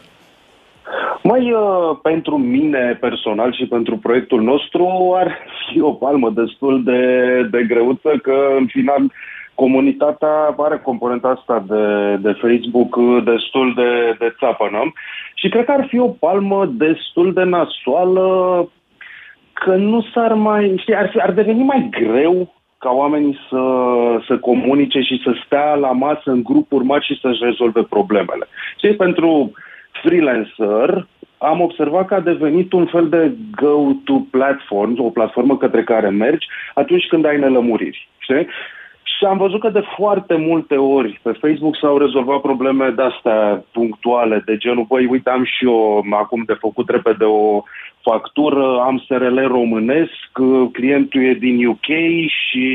[1.22, 5.38] Mai uh, pentru mine personal și pentru proiectul nostru ar
[5.70, 7.02] fi o palmă destul de,
[7.50, 9.12] de greuță că în final
[9.54, 14.92] comunitatea are componenta asta de, de Facebook destul de, de țapănă
[15.34, 18.68] și cred că ar fi o palmă destul de nasoală
[19.52, 23.64] că nu s-ar mai, știi, ar, fi, ar deveni mai greu ca oamenii să,
[24.26, 28.46] să comunice și să stea la masă în grupuri mari și să-și rezolve problemele.
[28.80, 29.52] Și pentru
[30.02, 31.06] freelancer
[31.38, 36.46] am observat că a devenit un fel de go-to platform, o platformă către care mergi
[36.74, 38.08] atunci când ai nelămuriri.
[38.18, 38.46] Știi?
[39.22, 44.42] Și am văzut că de foarte multe ori pe Facebook s-au rezolvat probleme de-astea punctuale,
[44.46, 47.62] de genul, băi, uite, am și eu acum de făcut repede o
[48.00, 50.30] factură, am SRL românesc,
[50.72, 51.88] clientul e din UK
[52.26, 52.66] și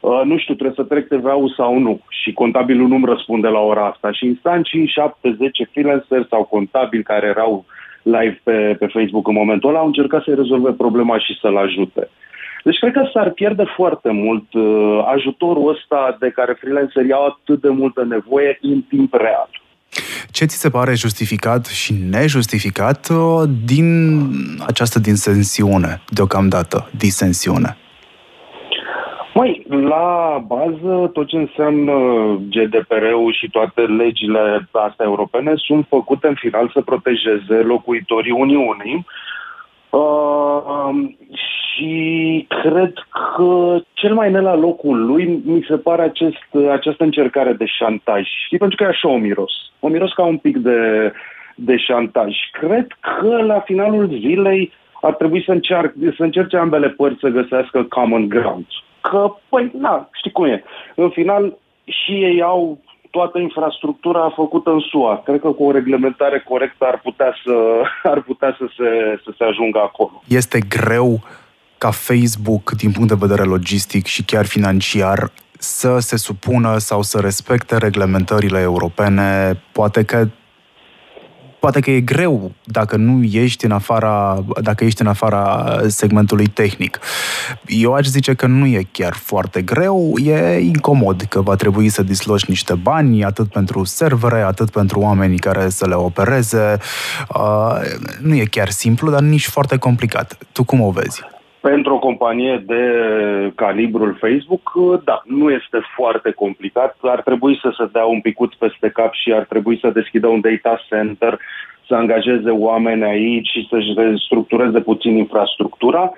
[0.00, 2.00] uh, nu știu, trebuie să trec TVA-ul sau nu.
[2.08, 4.12] Și contabilul nu-mi răspunde la ora asta.
[4.12, 7.64] Și instant 5, 7, 10 freelanceri sau contabili care erau
[8.02, 12.08] live pe, pe Facebook în momentul ăla au încercat să rezolve problema și să-l ajute.
[12.66, 17.60] Deci cred că s-ar pierde foarte mult uh, ajutorul ăsta de care freelancerii au atât
[17.60, 19.48] de multă nevoie în timp real.
[20.30, 23.86] Ce ți se pare justificat și nejustificat uh, din
[24.66, 27.76] această disensiune deocamdată, disensiune?
[29.34, 31.92] Mai, la bază, tot ce înseamnă
[32.50, 39.06] GDPR-ul și toate legile astea europene sunt făcute în final să protejeze locuitorii Uniunii
[39.90, 40.00] uh,
[41.76, 42.92] și cred
[43.36, 48.22] că cel mai ne la locul lui mi se pare acest, această încercare de șantaj.
[48.44, 49.52] Știi, pentru că e așa o miros.
[49.80, 51.12] O miros ca un pic de,
[51.54, 52.34] de șantaj.
[52.52, 57.82] Cred că la finalul zilei ar trebui să, încearc, să încerce ambele părți să găsească
[57.82, 58.66] common ground.
[59.00, 60.62] Că, păi, na, știi cum e.
[60.94, 62.78] În final, și ei au
[63.10, 65.22] toată infrastructura făcută în SUA.
[65.24, 69.44] Cred că cu o reglementare corectă ar putea să, ar putea să, se, să se
[69.44, 70.22] ajungă acolo.
[70.28, 71.20] Este greu
[71.78, 77.18] ca Facebook, din punct de vedere logistic și chiar financiar, să se supună sau să
[77.18, 79.62] respecte reglementările europene.
[79.72, 80.28] Poate că
[81.60, 86.98] poate că e greu dacă nu ești în afara, dacă ești în afara segmentului tehnic.
[87.66, 92.02] Eu aș zice că nu e chiar foarte greu, e incomod că va trebui să
[92.02, 96.78] disloci niște bani, atât pentru servere, atât pentru oamenii care să le opereze.
[97.34, 97.76] Uh,
[98.20, 100.38] nu e chiar simplu, dar nici foarte complicat.
[100.52, 101.35] Tu cum o vezi?
[101.70, 102.82] Pentru o companie de
[103.54, 104.72] calibrul Facebook,
[105.04, 106.96] da, nu este foarte complicat.
[107.02, 110.40] Ar trebui să se dea un picuț peste cap și ar trebui să deschidă un
[110.40, 111.38] data center,
[111.86, 116.12] să angajeze oameni aici și să-și restructureze puțin infrastructura.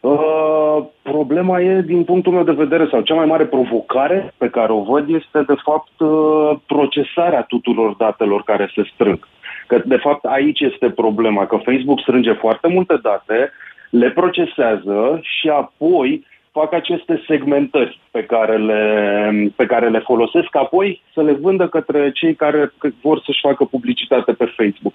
[0.00, 4.72] Uh, problema e, din punctul meu de vedere, sau cea mai mare provocare pe care
[4.72, 9.28] o văd este, de fapt, uh, procesarea tuturor datelor care se strâng.
[9.66, 13.52] Că, de fapt, aici este problema, că Facebook strânge foarte multe date,
[13.90, 21.02] le procesează și apoi fac aceste segmentări pe care le, pe care le folosesc, apoi
[21.14, 22.72] să le vândă către cei care
[23.02, 24.94] vor să-și facă publicitate pe Facebook.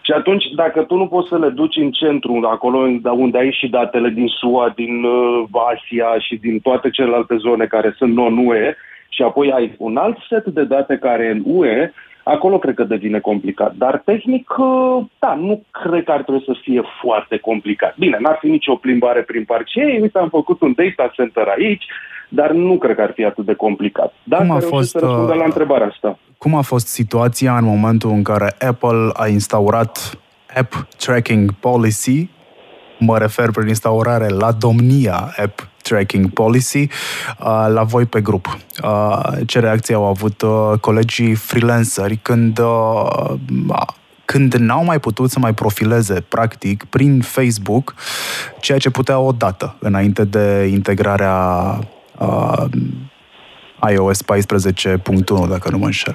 [0.00, 3.68] Și atunci, dacă tu nu poți să le duci în centru, acolo unde ai și
[3.68, 5.44] datele din SUA, din uh,
[5.74, 8.74] Asia și din toate celelalte zone care sunt non-UE,
[9.08, 11.92] și apoi ai un alt set de date care în UE,
[12.24, 13.74] Acolo cred că devine complicat.
[13.74, 17.96] Dar tehnic, uh, da, nu cred că ar trebui să fie foarte complicat.
[17.98, 21.84] Bine, n-ar fi nicio plimbare prin parcei, uite, am făcut un data center aici,
[22.28, 24.14] dar nu cred că ar fi atât de complicat.
[24.22, 26.18] Dar cum a fost, să răspundă la uh, întrebarea asta.
[26.38, 30.18] Cum a fost situația în momentul în care Apple a instaurat
[30.56, 32.28] App Tracking Policy
[32.98, 38.46] mă refer prin instaurare la domnia App Tracking Policy, uh, la voi pe grup.
[38.82, 42.60] Uh, ce reacție au avut uh, colegii freelanceri când
[44.24, 47.94] când n-au mai putut să mai profileze, practic, prin Facebook,
[48.60, 51.38] ceea ce putea odată, înainte de integrarea
[52.20, 52.64] uh,
[53.90, 56.14] iOS 14.1, dacă nu mă înșel.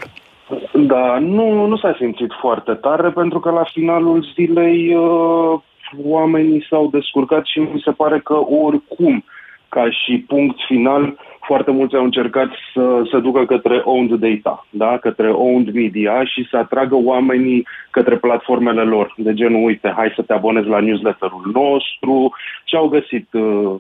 [0.74, 5.60] Da, nu, nu s-a simțit foarte tare, pentru că la finalul zilei uh,
[6.04, 8.34] oamenii s-au descurcat și mi se pare că
[8.66, 9.24] oricum,
[9.70, 14.98] ca și punct final, foarte mulți au încercat să se ducă către owned data, da?
[14.98, 19.14] către owned media și să atragă oamenii către platformele lor.
[19.18, 22.32] De genul, uite, hai să te abonezi la newsletterul nostru
[22.64, 23.76] și au găsit uh,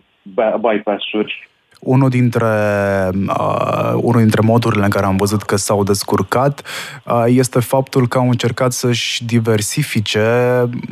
[0.59, 1.48] bypass-uri
[1.79, 2.45] unul dintre,
[3.27, 6.61] uh, unul dintre modurile în care am văzut că s-au descurcat
[7.05, 10.19] uh, este faptul că au încercat să-și diversifice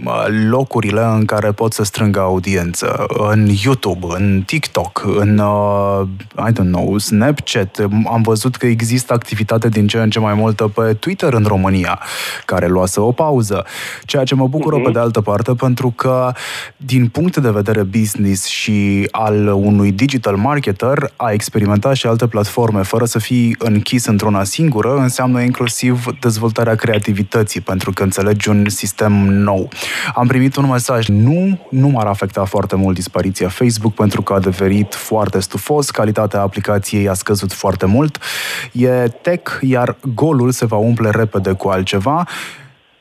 [0.05, 3.05] uh, locurile în care pot să strângă audiență.
[3.31, 6.01] În YouTube, în TikTok, în, uh,
[6.49, 7.77] I don't know, Snapchat.
[8.11, 11.99] Am văzut că există activitate din ce în ce mai multă pe Twitter în România,
[12.45, 13.65] care luase o pauză.
[14.05, 14.83] Ceea ce mă bucură uh-huh.
[14.83, 16.31] pe de altă parte, pentru că
[16.77, 22.27] din punct de vedere business și al unui digital market marketer a experimenta și alte
[22.27, 28.69] platforme fără să fii închis într-una singură înseamnă inclusiv dezvoltarea creativității, pentru că înțelegi un
[28.69, 29.69] sistem nou.
[30.15, 34.39] Am primit un mesaj, nu, nu m-ar afecta foarte mult dispariția Facebook pentru că a
[34.39, 38.19] devenit foarte stufos, calitatea aplicației a scăzut foarte mult,
[38.71, 38.87] e
[39.21, 42.27] tech, iar golul se va umple repede cu altceva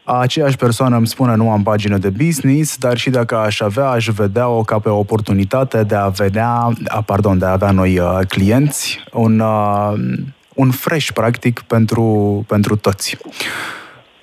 [0.09, 4.09] Aceeași persoană îmi spune nu am pagină de business, dar și dacă aș avea, aș
[4.09, 8.19] vedea-o ca pe o oportunitate de a vedea, a, pardon, de a avea noi uh,
[8.29, 9.93] clienți, un, uh,
[10.55, 13.17] un fresh, practic, pentru, pentru toți.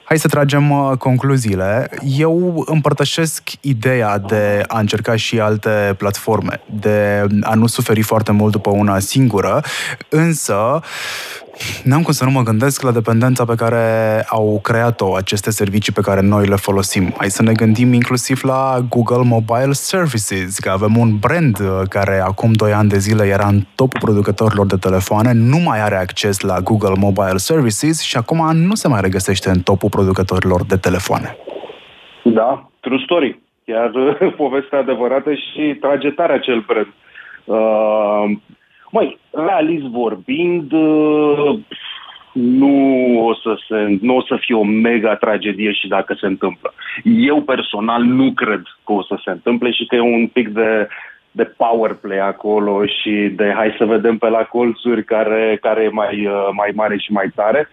[0.04, 1.90] Hai să tragem uh, concluziile.
[2.18, 8.52] Eu împărtășesc ideea de a încerca și alte platforme, de a nu suferi foarte mult
[8.52, 9.62] după una singură,
[10.10, 10.82] însă
[11.84, 13.84] N-am cum să nu mă gândesc la dependența pe care
[14.28, 17.14] au creat-o aceste servicii pe care noi le folosim.
[17.18, 22.20] Hai să ne gândim inclusiv la Google Mobile Services, că avem un brand uh, care
[22.20, 26.40] acum 2 ani de zile era în topul producătorilor de telefoane, nu mai are acces
[26.40, 31.38] la Google Mobile Services și acum nu se mai regăsește în topul producătorilor de telefoane.
[32.24, 33.40] Da, true story.
[33.66, 33.92] Chiar
[34.44, 36.94] povestea adevărată și tragetarea cel brand.
[37.46, 38.38] Uh,
[38.94, 41.60] Măi, realist vorbind, uh,
[42.34, 42.76] nu
[43.26, 46.74] o să, se, nu o să fie o mega tragedie și dacă se întâmplă.
[47.04, 50.88] Eu personal nu cred că o să se întâmple și că e un pic de,
[51.32, 55.90] de power play acolo și de hai să vedem pe la colțuri care, care e
[55.90, 57.70] mai, uh, mai mare și mai tare.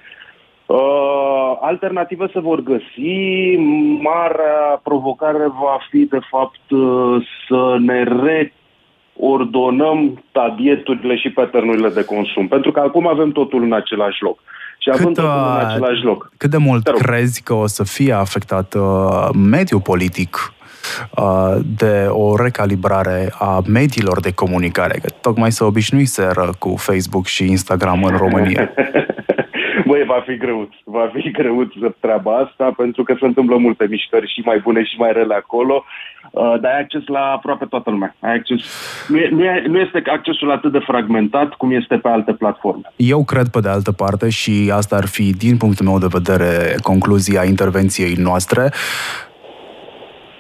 [0.67, 3.57] Uh, alternative se vor găsi.
[4.03, 8.53] Marea provocare va fi, de fapt, uh, să ne re
[9.21, 12.49] ordonăm tabieturile și paternurile de consum.
[12.49, 14.39] Pentru că acum avem totul în același loc.
[14.79, 16.33] Și având cât, totul în uh, același loc.
[16.37, 20.53] Cât de mult crezi că o să fie afectat uh, mediul politic
[21.17, 27.45] uh, de o recalibrare a mediilor de comunicare, că tocmai se obișnuiseră cu Facebook și
[27.45, 28.71] Instagram în România.
[29.87, 30.69] Băi, va fi greu.
[30.85, 31.69] Va fi greu
[32.01, 35.85] treaba asta, pentru că se întâmplă multe mișcări și mai bune și mai rele acolo,
[36.31, 38.15] uh, dar ai acces la aproape toată lumea.
[38.21, 38.61] Ai acces...
[39.09, 42.83] Nu, e, nu, e, nu este accesul atât de fragmentat cum este pe alte platforme.
[42.97, 46.75] Eu cred, pe de altă parte, și asta ar fi, din punctul meu de vedere,
[46.83, 48.73] concluzia intervenției noastre,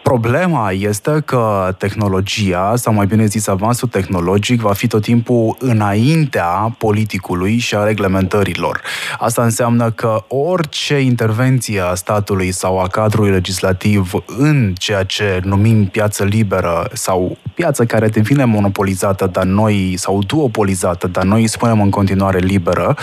[0.02, 6.74] Problema este că tehnologia, sau mai bine zis avansul tehnologic, va fi tot timpul înaintea
[6.78, 8.80] politicului și a reglementărilor.
[9.18, 15.86] Asta înseamnă că orice intervenție a statului sau a cadrului legislativ în ceea ce numim
[15.86, 21.80] piață liberă sau piață care devine monopolizată, dar noi, sau duopolizată, dar noi îi spunem
[21.80, 22.96] în continuare liberă,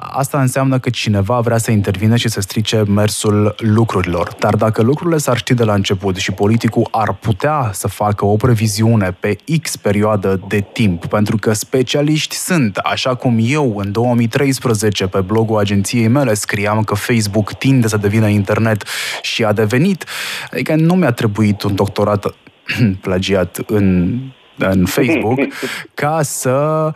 [0.00, 4.34] asta înseamnă că cineva vrea să intervine și să strice mersul lucrurilor.
[4.38, 5.86] Dar dacă lucrurile s-ar ști de la început
[6.16, 11.52] și politicul ar putea să facă o previziune pe X perioadă de timp, pentru că
[11.52, 17.88] specialiști sunt, așa cum eu în 2013 pe blogul agenției mele scriam că Facebook tinde
[17.88, 18.84] să devină internet
[19.22, 20.04] și a devenit,
[20.52, 22.34] adică nu mi-a trebuit un doctorat
[23.00, 24.18] plagiat în,
[24.58, 25.38] în Facebook
[25.94, 26.92] ca să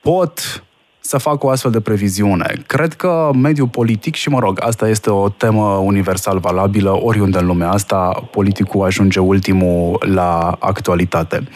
[0.00, 0.65] pot
[1.06, 2.62] să fac o astfel de previziune.
[2.66, 7.46] Cred că mediul politic, și mă rog, asta este o temă universal valabilă, oriunde în
[7.46, 11.48] lumea asta, politicul ajunge ultimul la actualitate.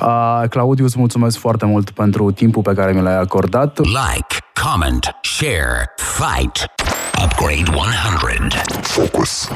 [0.00, 3.78] Uh, Claudiu, îți mulțumesc foarte mult pentru timpul pe care mi l-ai acordat.
[3.78, 6.64] Like, comment, share, fight.
[7.24, 8.56] Upgrade 100.
[8.82, 9.48] Focus.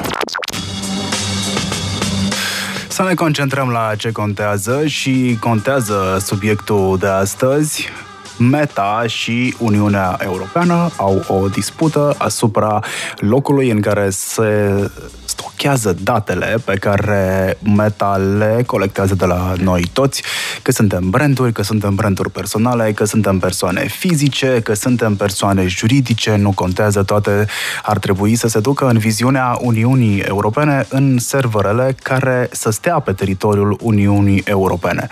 [2.87, 7.89] Să ne concentrăm la ce contează și contează subiectul de astăzi,
[8.37, 12.79] Meta și Uniunea Europeană au o dispută asupra
[13.17, 14.91] locului în care se
[15.35, 20.23] stochează datele pe care Meta le colectează de la noi toți,
[20.61, 26.35] că suntem branduri, că suntem branduri personale, că suntem persoane fizice, că suntem persoane juridice,
[26.35, 27.45] nu contează toate,
[27.83, 33.11] ar trebui să se ducă în viziunea Uniunii Europene în serverele care să stea pe
[33.11, 35.07] teritoriul Uniunii Europene.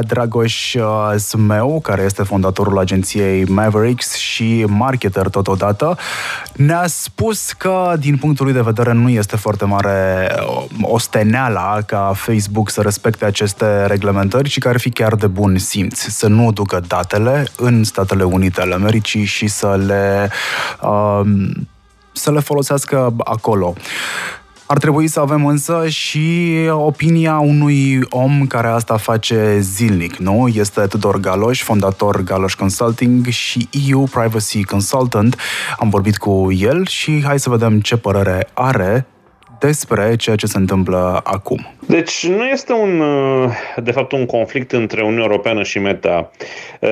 [0.00, 0.76] Dragoș
[1.16, 5.96] Smeu, care este fondatorul agenției Mavericks și marketer totodată,
[6.52, 10.28] ne-a spus că, din punctul lui de vedere, nu este foarte mare
[10.82, 15.98] osteneala ca Facebook să respecte aceste reglementări și că ar fi chiar de bun simț
[16.00, 20.30] să nu ducă datele în Statele Unite ale Americii și să le,
[20.88, 21.68] um,
[22.12, 23.74] să le folosească acolo.
[24.70, 30.48] Ar trebui să avem însă și opinia unui om care asta face zilnic, nu?
[30.48, 35.36] Este Tudor Galoș, fondator Galoș Consulting și EU Privacy Consultant.
[35.78, 39.06] Am vorbit cu el și hai să vedem ce părere are
[39.58, 41.72] despre ceea ce se întâmplă acum.
[41.86, 46.30] Deci nu este un, uh, de fapt un conflict între Uniunea Europeană și Meta.
[46.80, 46.88] Uh,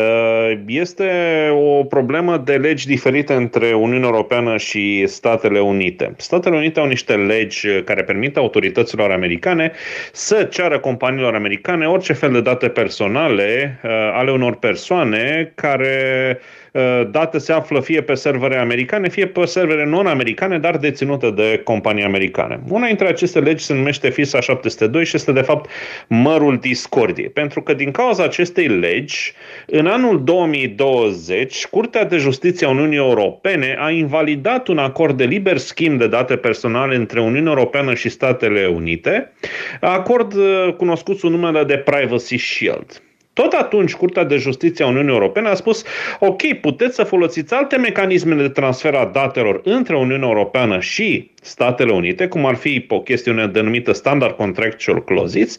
[0.67, 1.11] este
[1.53, 6.15] o problemă de legi diferite între Uniunea Europeană și Statele Unite.
[6.17, 9.73] Statele Unite au niște legi care permit autorităților americane
[10.13, 16.39] să ceară companiilor americane orice fel de date personale uh, ale unor persoane care
[16.77, 21.61] Uh, date se află fie pe servere americane, fie pe servere non-americane, dar deținute de
[21.65, 22.56] companii americane.
[22.69, 25.71] Una dintre aceste legi se numește FISA 702 și este de fapt
[26.07, 27.29] mărul discordiei.
[27.29, 29.33] Pentru că din cauza acestei legi,
[29.67, 35.57] în anul 2020, Curtea de Justiție a Uniunii Europene a invalidat un acord de liber
[35.57, 39.33] schimb de date personale între Uniunea Europeană și Statele Unite,
[39.81, 43.01] acord uh, cunoscut sub numele de Privacy Shield.
[43.37, 45.85] Tot atunci, Curtea de Justiție a Uniunii Europene a spus,
[46.19, 51.93] ok, puteți să folosiți alte mecanisme de transfer a datelor între Uniunea Europeană și Statele
[51.93, 55.59] Unite, cum ar fi o chestiune denumită Standard Contractual Clauses,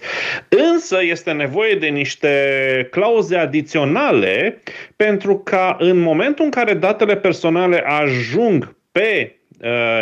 [0.73, 4.61] însă este nevoie de niște clauze adiționale
[4.95, 9.37] pentru ca în momentul în care datele personale ajung pe Uh,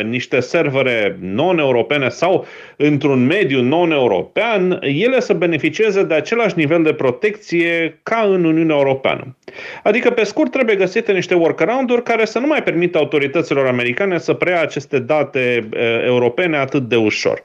[0.04, 2.46] niște servere non-europene sau
[2.78, 9.36] într-un mediu non-european, ele să beneficieze de același nivel de protecție ca în Uniunea Europeană.
[9.84, 14.34] Adică, pe scurt, trebuie găsite niște workaround-uri care să nu mai permită autorităților americane să
[14.34, 17.44] preia aceste date uh, europene atât de ușor.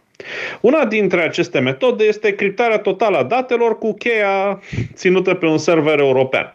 [0.61, 4.61] Una dintre aceste metode este criptarea totală a datelor cu cheia
[4.95, 6.55] ținută pe un server european.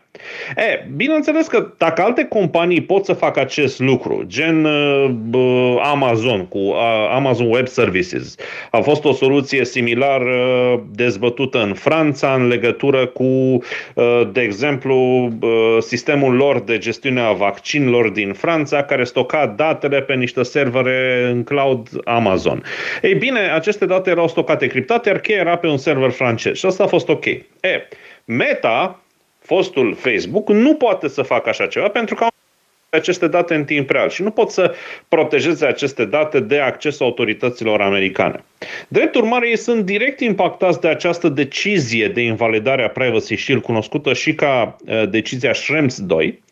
[0.56, 6.58] E, bineînțeles că dacă alte companii pot să facă acest lucru, gen uh, Amazon cu
[6.58, 6.76] uh,
[7.12, 8.36] Amazon Web Services,
[8.72, 14.96] a fost o soluție similar uh, dezbătută în Franța în legătură cu, uh, de exemplu,
[15.42, 21.30] uh, sistemul lor de gestiune a vaccinilor din Franța, care stoca datele pe niște servere
[21.32, 22.64] în cloud Amazon.
[23.02, 26.66] Ei bine, aceste date erau stocate criptate, iar cheia era pe un server francez și
[26.66, 27.26] asta a fost ok.
[27.26, 27.88] E,
[28.26, 29.00] Meta,
[29.46, 32.30] fostul Facebook, nu poate să facă așa ceva pentru că au
[32.96, 34.76] aceste date în timp real și nu pot să
[35.08, 38.44] protejeze aceste date de accesul autorităților americane.
[38.88, 44.14] Drept urmare, ei sunt direct impactați de această decizie de invalidare a Privacy Shield, cunoscută
[44.14, 46.44] și ca uh, decizia Schrems 2,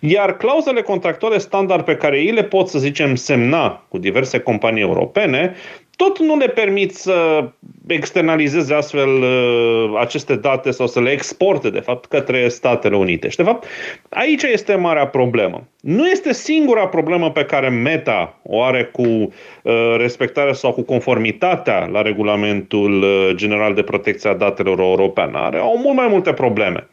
[0.00, 4.82] iar clauzele contractuale standard pe care ei le pot, să zicem, semna cu diverse companii
[4.82, 5.54] europene,
[5.98, 7.48] tot nu le permit să
[7.86, 13.28] externalizeze astfel uh, aceste date sau să le exporte, de fapt, către Statele Unite.
[13.28, 13.66] Și, de fapt,
[14.08, 15.66] aici este marea problemă.
[15.80, 21.86] Nu este singura problemă pe care Meta o are cu uh, respectarea sau cu conformitatea
[21.92, 25.34] la regulamentul uh, general de protecție a datelor european.
[25.34, 26.86] Are, au mult mai multe probleme.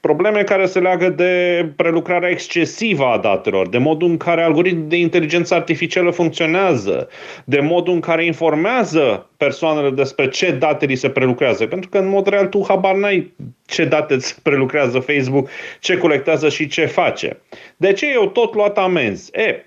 [0.00, 4.96] Probleme care se leagă de prelucrarea excesivă a datelor, de modul în care algoritmii de
[4.96, 7.08] inteligență artificială funcționează,
[7.44, 11.66] de modul în care informează persoanele despre ce date li se prelucrează.
[11.66, 13.34] Pentru că, în mod real, tu habar n-ai
[13.66, 15.48] ce date îți prelucrează Facebook,
[15.80, 17.40] ce colectează și ce face.
[17.76, 19.30] De ce eu tot luat amenzi?
[19.32, 19.66] E,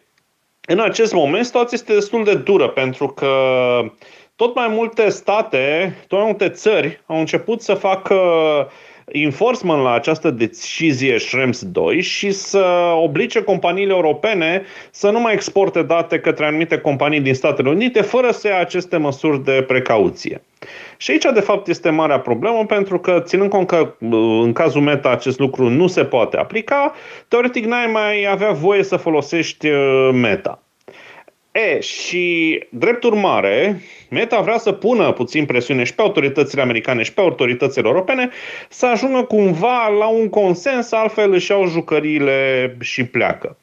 [0.69, 3.31] în acest moment situația este destul de dură pentru că
[4.35, 8.15] tot mai multe state, tot mai multe țări au început să facă
[9.11, 15.81] enforcement la această decizie Schrems 2 și să oblige companiile europene să nu mai exporte
[15.81, 20.41] date către anumite companii din Statele Unite fără să ia aceste măsuri de precauție.
[20.97, 23.95] Și aici, de fapt, este marea problemă, pentru că, ținând cont că
[24.43, 26.93] în cazul Meta acest lucru nu se poate aplica,
[27.27, 30.61] teoretic n-ai mai avea voie să folosești uh, Meta.
[31.57, 37.13] E, și drept urmare, Meta vrea să pună puțin presiune și pe autoritățile americane și
[37.13, 38.29] pe autoritățile europene
[38.69, 43.57] să ajungă cumva la un consens, altfel își iau jucăriile și pleacă.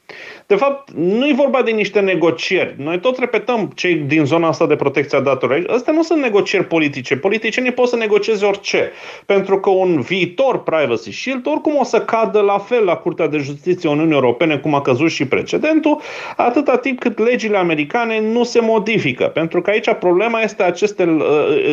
[0.46, 2.74] De fapt, nu e vorba de niște negocieri.
[2.76, 5.74] Noi tot repetăm cei din zona asta de protecție a datorilor.
[5.74, 7.16] Astea nu sunt negocieri politice.
[7.16, 8.90] Politicienii pot să negocieze orice.
[9.26, 13.38] Pentru că un viitor privacy shield oricum o să cadă la fel la Curtea de
[13.38, 16.00] Justiție Uniunii Europene, cum a căzut și precedentul,
[16.36, 19.24] atâta timp cât legile americane nu se modifică.
[19.24, 21.16] Pentru că aici problema este, aceste,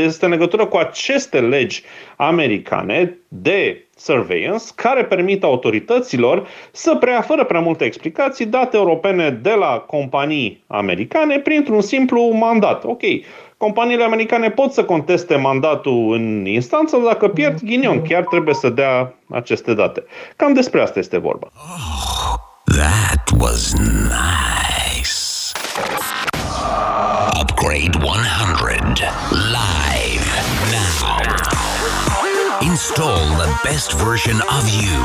[0.06, 1.84] este în legătură cu aceste legi
[2.16, 9.52] americane de surveillance care permit autorităților să preia fără prea multe explicații date europene de
[9.52, 12.84] la companii americane printr-un simplu mandat.
[12.84, 13.02] Ok,
[13.58, 19.14] companiile americane pot să conteste mandatul în instanță, dacă pierd ghinion, chiar trebuie să dea
[19.30, 20.04] aceste date.
[20.36, 21.48] Cam despre asta este vorba.
[21.56, 22.34] Oh,
[22.78, 24.32] that was nice.
[27.42, 30.01] Upgrade 100 live now.
[32.64, 35.00] Install the best version of you.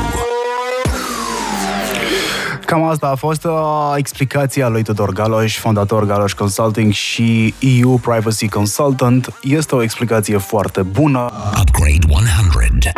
[2.65, 3.51] Cam asta a fost uh,
[3.95, 9.33] explicația lui Tudor Galoș, fondator Galoș Consulting și EU Privacy Consultant.
[9.41, 11.31] Este o explicație foarte bună.
[11.59, 12.91] Upgrade 100.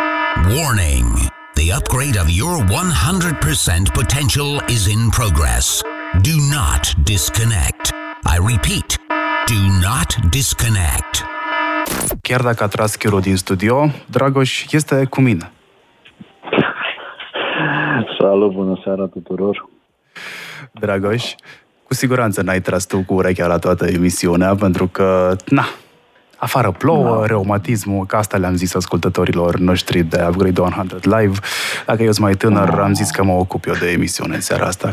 [0.56, 1.06] Warning.
[1.54, 5.80] The upgrade of your 100% potential is in progress.
[6.22, 7.90] Do not disconnect.
[8.24, 8.98] I repeat,
[9.46, 11.29] do not disconnect.
[12.22, 15.50] Chiar dacă a tras Chiru din studio, Dragoș este cu mine.
[18.18, 19.68] Salut, bună seara tuturor!
[20.72, 21.34] Dragoș,
[21.84, 25.64] cu siguranță n-ai tras tu cu urechea la toată emisiunea, pentru că, na,
[26.36, 27.26] afară plouă, da.
[27.26, 31.38] reumatismul, că asta le-am zis ascultătorilor noștri de Upgrade 100 Live.
[31.86, 32.82] Dacă eu sunt mai tânăr, da.
[32.82, 34.90] am zis că mă ocup eu de emisiune în seara asta.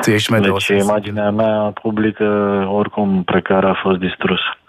[0.00, 2.24] Tu ești deci imaginea mea publică
[2.70, 4.59] oricum precară a fost distrusă.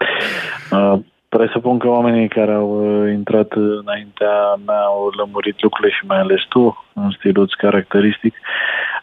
[0.70, 0.98] Uh,
[1.38, 6.42] Presupun că oamenii care au uh, intrat înaintea mea au lămurit lucrurile și mai ales
[6.48, 8.34] tu, în stilul caracteristic.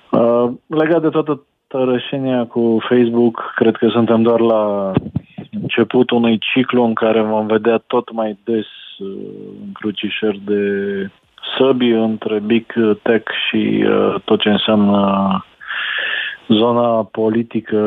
[0.09, 4.91] Uh, legat de toată tărășenia cu Facebook, cred că suntem doar la
[5.61, 8.67] începutul unui ciclu în care vom vedea tot mai des
[8.99, 9.07] uh,
[9.65, 10.63] încrucișări de
[11.57, 12.65] săbii între Big
[13.01, 13.85] Tech și
[14.25, 15.45] tot ce înseamnă
[16.47, 17.77] zona politică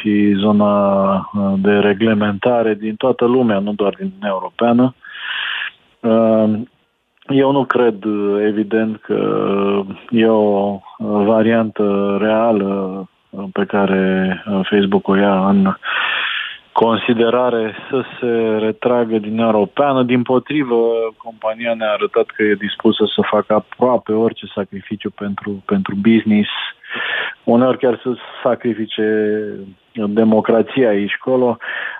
[0.00, 4.94] și zona uh, de reglementare din toată lumea, nu doar din Europeană.
[6.00, 6.60] Uh,
[7.28, 8.04] eu nu cred,
[8.46, 9.20] evident, că
[10.10, 13.08] e o variantă reală
[13.52, 15.74] pe care Facebook o ia în
[16.84, 20.02] considerare să se retragă din Europeană.
[20.02, 20.80] Din potrivă,
[21.16, 26.48] compania ne-a arătat că e dispusă să facă aproape orice sacrificiu pentru, pentru business,
[27.44, 29.06] uneori chiar să sacrifice
[30.06, 31.56] democrația aici colo.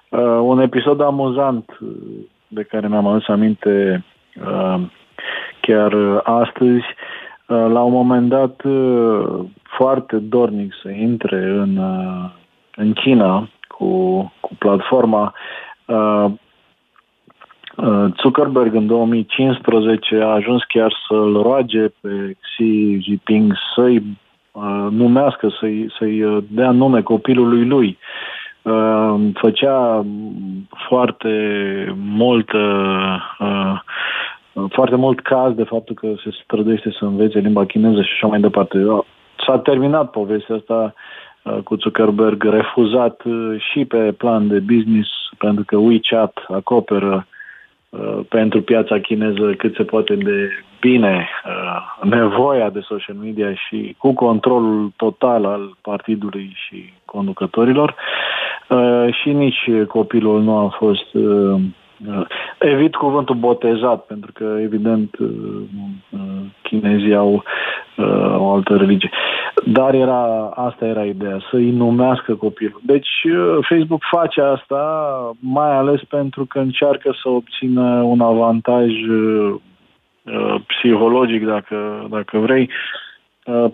[0.08, 1.88] Uh, un episod amuzant uh,
[2.48, 4.04] de care mi-am adus aminte
[4.44, 4.80] uh,
[5.60, 6.84] chiar astăzi,
[7.46, 12.30] uh, la un moment dat uh, foarte dornic să intre în, uh,
[12.76, 13.86] în China cu,
[14.40, 15.34] cu platforma
[18.22, 24.27] Zuckerberg în 2015 a ajuns chiar să-l roage pe Xi Jinping să-i Uh,
[24.90, 27.98] numească, să-i, să-i uh, dea nume copilului lui.
[28.62, 30.04] Uh, făcea
[30.88, 31.32] foarte
[31.96, 32.50] mult
[34.68, 38.40] foarte mult caz de faptul că se strădește să învețe limba chineză și așa mai
[38.40, 38.78] departe.
[39.46, 40.94] S-a terminat povestea asta
[41.64, 43.22] cu Zuckerberg refuzat
[43.58, 47.37] și pe plan de business, pentru că WeChat acoperă Uh,
[48.28, 54.12] pentru piața chineză cât se poate de bine uh, nevoia de social media și cu
[54.12, 57.94] controlul total al partidului și conducătorilor.
[58.68, 61.14] Uh, și nici copilul nu a fost
[62.58, 65.16] evit cuvântul botezat pentru că evident
[66.62, 67.44] chinezii au
[68.38, 69.10] o altă religie
[69.64, 72.80] dar era, asta era ideea, să-i numească copilul.
[72.82, 74.82] Deci uh, Facebook face asta
[75.40, 79.54] mai ales pentru că încearcă să obțină un avantaj uh,
[80.24, 82.70] uh, psihologic, dacă, dacă vrei,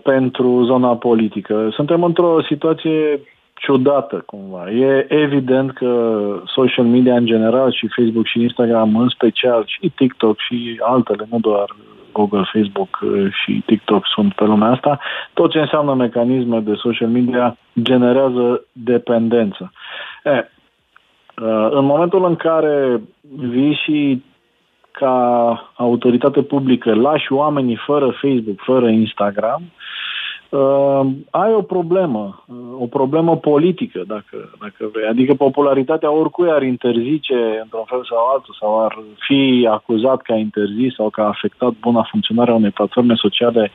[0.03, 1.69] pentru zona politică.
[1.71, 3.19] Suntem într-o situație
[3.55, 4.71] ciudată cumva.
[4.71, 5.91] E evident că
[6.45, 11.39] social media în general și Facebook și Instagram în special și TikTok și altele, nu
[11.39, 11.75] doar
[12.11, 14.99] Google, Facebook uh, și TikTok sunt pe lumea asta,
[15.33, 19.71] tot ce înseamnă mecanisme de social media generează dependență.
[20.23, 23.01] E, uh, în momentul în care
[23.35, 24.23] vii și
[24.91, 30.04] ca autoritate publică lași oamenii fără Facebook, fără Instagram, uh,
[31.29, 35.07] ai o problemă, uh, o problemă politică, dacă, dacă vrei.
[35.07, 40.35] Adică popularitatea oricui ar interzice într-un fel sau altul, sau ar fi acuzat că a
[40.35, 43.71] interzis sau că a afectat buna funcționare a unei platforme sociale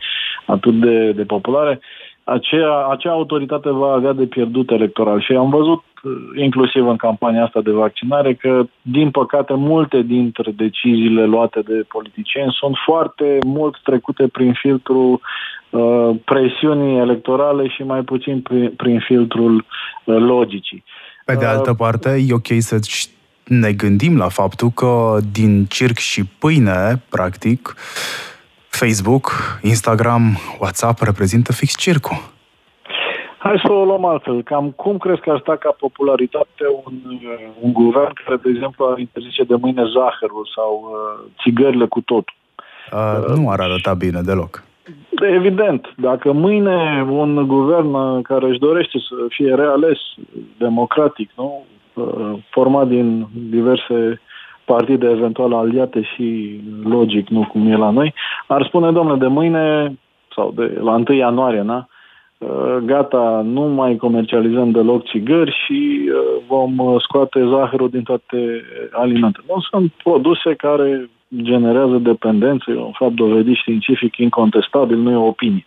[0.46, 1.80] atât de, de populare,
[2.24, 5.20] acea, acea autoritate va avea de pierdut electoral.
[5.20, 6.12] Și am văzut, uh,
[6.42, 12.52] inclusiv în campania asta de vaccinare, că, din păcate, multe dintre deciziile luate de politicieni
[12.52, 15.20] sunt foarte mult trecute prin filtrul
[15.70, 19.54] Uh, presiunii electorale și mai puțin prin, prin filtrul
[20.04, 20.84] uh, logicii.
[21.24, 22.78] Pe de altă uh, parte, e ok să
[23.44, 27.74] ne gândim la faptul că din circ și pâine, practic,
[28.68, 32.16] Facebook, Instagram, WhatsApp reprezintă fix circul.
[33.38, 34.42] Hai să o luăm altfel.
[34.42, 36.94] Cam cum crezi că ar sta ca popularitate un,
[37.60, 42.34] un guvern care, de exemplu, ar interzice de mâine zahărul sau uh, țigările cu totul?
[42.92, 44.62] Uh, nu ar arăta bine deloc.
[45.20, 49.98] Evident, dacă mâine un guvern care își dorește să fie reales
[50.58, 51.64] democratic, nu?
[51.94, 54.20] Uh, format din diverse
[54.64, 58.14] partide eventual aliate și logic, nu cum e la noi,
[58.46, 59.94] ar spune, domnule, de mâine
[60.34, 61.88] sau de la 1 ianuarie, na?
[62.40, 69.44] Uh, gata, nu mai comercializăm deloc țigări și uh, vom scoate zahărul din toate alimentele.
[69.48, 71.10] Nu sunt produse care
[71.42, 75.66] generează dependență, e un fapt dovedit științific incontestabil, nu e o opinie.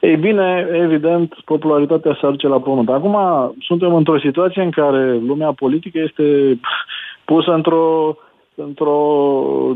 [0.00, 2.88] Ei bine, evident, popularitatea se aduce la pământ.
[2.88, 3.16] Acum
[3.60, 6.58] suntem într-o situație în care lumea politică este
[7.24, 8.16] pusă într-o
[8.62, 9.00] într-o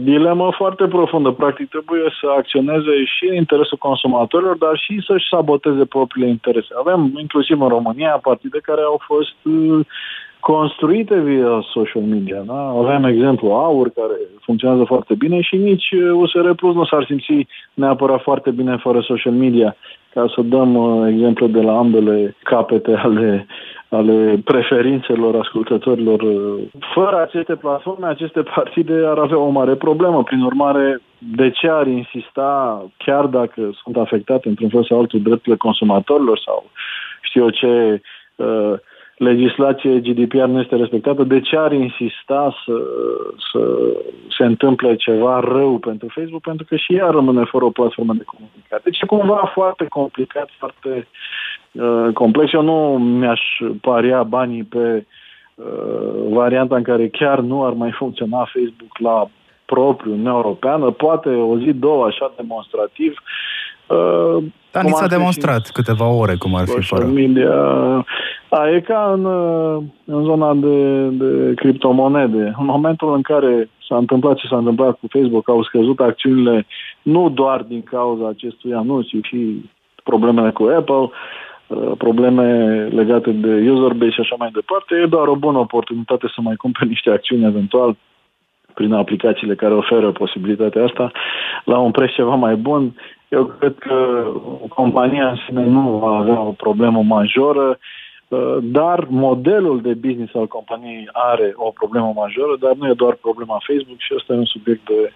[0.01, 1.31] dilemă foarte profundă.
[1.31, 6.69] Practic trebuie să acționeze și în interesul consumatorilor, dar și să-și saboteze propriile interese.
[6.79, 9.87] Avem inclusiv în România partide care au fost uh,
[10.51, 12.41] construite via social media.
[12.47, 12.61] Da?
[12.69, 18.23] Avem exemplu AUR care funcționează foarte bine și nici USR Plus nu s-ar simți neapărat
[18.23, 19.77] foarte bine fără social media.
[20.15, 23.47] Ca să dăm uh, exemple de la ambele capete ale,
[23.93, 26.25] ale preferințelor ascultătorilor.
[26.95, 30.23] Fără aceste platforme, aceste partide ar avea o mare problemă.
[30.23, 35.57] Prin urmare, de ce ar insista, chiar dacă sunt afectate într-un fel sau altul drepturile
[35.57, 36.71] consumatorilor sau
[37.21, 38.01] știu eu ce,
[38.37, 38.75] uh,
[39.17, 42.73] legislație GDPR nu este respectată, de ce ar insista să,
[43.53, 43.61] să
[44.37, 46.43] se întâmple ceva rău pentru Facebook?
[46.43, 48.83] Pentru că și ea rămâne fără o platformă de comunicare.
[48.85, 51.05] Deci e cumva foarte complicat, foarte uh,
[52.15, 52.53] complex.
[52.53, 53.41] Eu nu mi-aș
[53.81, 55.07] paria banii pe
[55.55, 59.29] uh, varianta în care chiar nu ar mai funcționa Facebook la
[59.65, 63.15] propriu Uniunea Europeană, poate o zi, două, așa demonstrativ,
[63.87, 67.05] Uh, Dar ni s-a demonstrat și câteva ore cum ar fi fără.
[67.05, 67.55] Media.
[68.49, 72.55] A, e ca în, uh, în zona de, de criptomonede.
[72.59, 76.67] În momentul în care s-a întâmplat ce s-a întâmplat cu Facebook, au scăzut acțiunile
[77.03, 79.71] nu doar din cauza acestui anunț, ci și
[80.03, 81.11] problemele cu Apple, uh,
[81.99, 82.47] probleme
[82.85, 86.55] legate de user base și așa mai departe, e doar o bună oportunitate să mai
[86.55, 87.97] cumperi niște acțiuni eventual
[88.75, 91.11] prin aplicațiile care oferă posibilitatea asta
[91.65, 92.95] la un preț ceva mai bun.
[93.29, 94.27] Eu cred că
[94.69, 97.79] compania în sine nu va avea o problemă majoră,
[98.29, 103.15] uh, dar modelul de business al companiei are o problemă majoră, dar nu e doar
[103.15, 105.13] problema Facebook și ăsta e un subiect de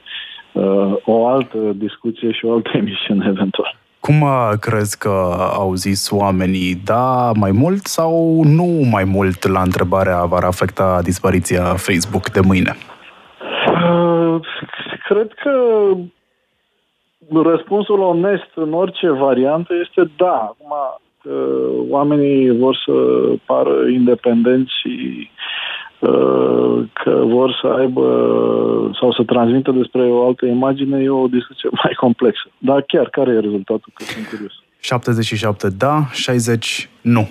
[0.52, 3.76] uh, o altă discuție și o altă emisiune eventual.
[4.06, 5.14] Cum uh, crezi că
[5.52, 11.64] au zis oamenii, da, mai mult sau nu mai mult la întrebarea va afecta dispariția
[11.64, 12.76] Facebook de mâine?
[13.66, 14.40] Uh,
[15.08, 15.52] cred că
[17.42, 20.34] răspunsul onest în orice variantă este da.
[20.34, 20.72] Acum,
[21.22, 21.34] că
[21.90, 22.92] oamenii vor să
[23.46, 25.65] pară independenți și uh,
[26.92, 28.04] că vor să aibă
[29.00, 32.48] sau să transmită despre o altă imagine e o discuție mai complexă.
[32.58, 33.92] Dar chiar, care e rezultatul?
[33.94, 34.52] Că sunt curios.
[34.80, 37.28] 77 da, 60 nu.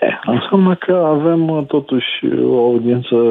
[0.00, 3.16] Eh, înseamnă că avem totuși o audiență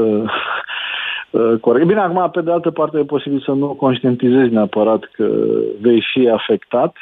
[1.31, 1.85] Uh, corect.
[1.85, 5.29] Bine, acum, pe de altă parte, e posibil să nu conștientizezi neapărat că
[5.81, 6.95] vei fi afectat,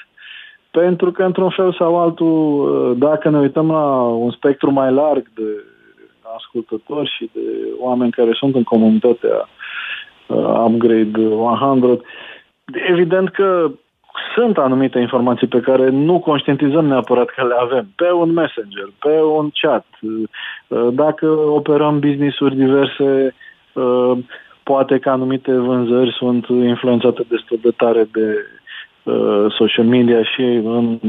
[0.72, 5.30] pentru că, într-un fel sau altul, uh, dacă ne uităm la un spectru mai larg
[5.36, 5.64] de
[6.36, 7.42] ascultători și de
[7.80, 9.50] oameni care sunt în comunitatea
[10.28, 12.02] uh, Upgrade 100,
[12.88, 13.72] evident că
[14.36, 17.88] sunt anumite informații pe care nu conștientizăm neapărat că le avem.
[17.96, 19.86] Pe un messenger, pe un chat,
[20.92, 23.34] dacă operăm business-uri diverse
[23.74, 24.18] Uh,
[24.64, 28.46] poate că anumite vânzări sunt influențate destul de tare de
[29.04, 31.00] uh, social media și în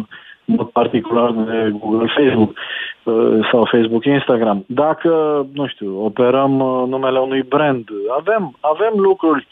[0.57, 2.51] mod particular de Google, Facebook
[3.03, 4.65] uh, sau Facebook, Instagram.
[4.67, 6.51] Dacă, nu știu, operăm
[6.89, 7.89] numele unui brand,
[8.19, 9.47] avem, avem lucruri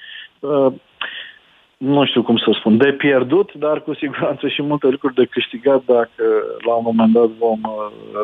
[1.78, 5.82] nu știu cum să spun, de pierdut, dar cu siguranță și multe lucruri de câștigat
[5.84, 6.24] dacă
[6.66, 7.60] la un moment dat vom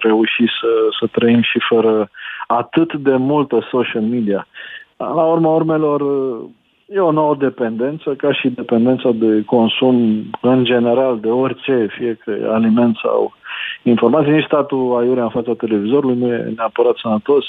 [0.00, 0.70] reuși să,
[1.00, 2.10] să trăim și fără
[2.46, 4.46] atât de multă social media.
[4.96, 6.02] La urma urmelor,
[6.86, 12.30] e o nouă dependență, ca și dependența de consum în general, de orice, fie că
[12.30, 13.32] e aliment sau
[13.82, 14.32] informații.
[14.32, 17.44] Nici statul aiurea în fața televizorului nu e neapărat sănătos.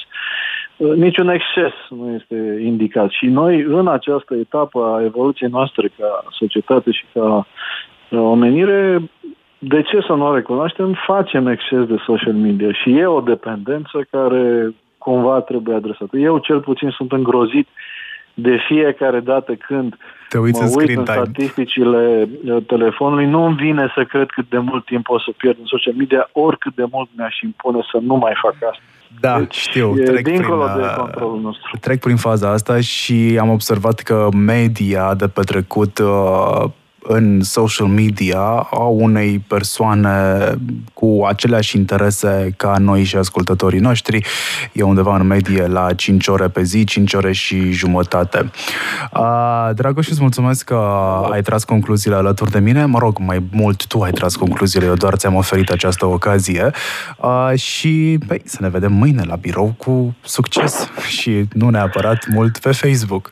[0.78, 3.10] Niciun exces nu este indicat.
[3.10, 7.48] Și noi, în această etapă a evoluției noastre ca societate și ca
[8.12, 9.02] omenire,
[9.60, 14.08] de ce să nu o recunoaștem, facem exces de social media și e o dependență
[14.12, 16.18] care cumva trebuie adresată.
[16.18, 17.68] Eu cel puțin sunt îngrozit
[18.36, 19.98] de fiecare dată când
[20.30, 21.18] Te uiți mă în uit în time.
[21.18, 25.58] statisticile uh, telefonului, nu îmi vine să cred cât de mult timp o să pierd
[25.60, 28.84] în social media, oricât de mult mi-aș impune să nu mai fac asta.
[29.20, 31.78] Da, deci, știu, e trec dincolo prin, de uh, controlul nostru.
[31.82, 36.64] Trec prin faza asta și am observat că media de petrecut uh,
[37.08, 38.40] în social media
[38.72, 40.50] a unei persoane
[40.94, 44.26] cu aceleași interese ca noi și ascultătorii noștri.
[44.72, 48.52] E undeva în medie la 5 ore pe zi, 5 ore și jumătate.
[49.14, 50.80] Uh, Dragoș, îți mulțumesc că
[51.32, 52.86] ai tras concluziile alături de mine.
[52.86, 56.70] Mă rog, mai mult tu ai tras concluziile, eu doar ți-am oferit această ocazie.
[57.18, 62.58] Uh, și păi, să ne vedem mâine la birou cu succes și nu neapărat mult
[62.58, 63.32] pe Facebook.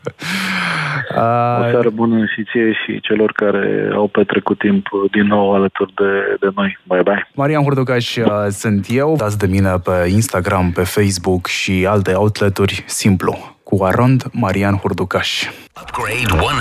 [1.60, 3.63] O seară bună și ție și celor care
[3.94, 6.78] au petrecut timp din nou alături de, de noi.
[6.88, 7.28] Bye bye!
[7.34, 9.16] Marian Hurducaș uh, sunt eu.
[9.18, 13.56] Dați de mine pe Instagram, pe Facebook și alte outleturi simplu.
[13.64, 15.44] Cu Arond Marian Hurducaș.
[15.82, 16.54] Upgrade 100.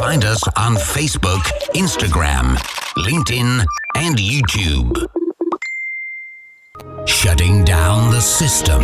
[0.00, 2.58] Find us on Facebook, Instagram,
[2.96, 3.64] LinkedIn,
[3.94, 4.98] and YouTube.
[7.06, 8.82] Shutting down the system.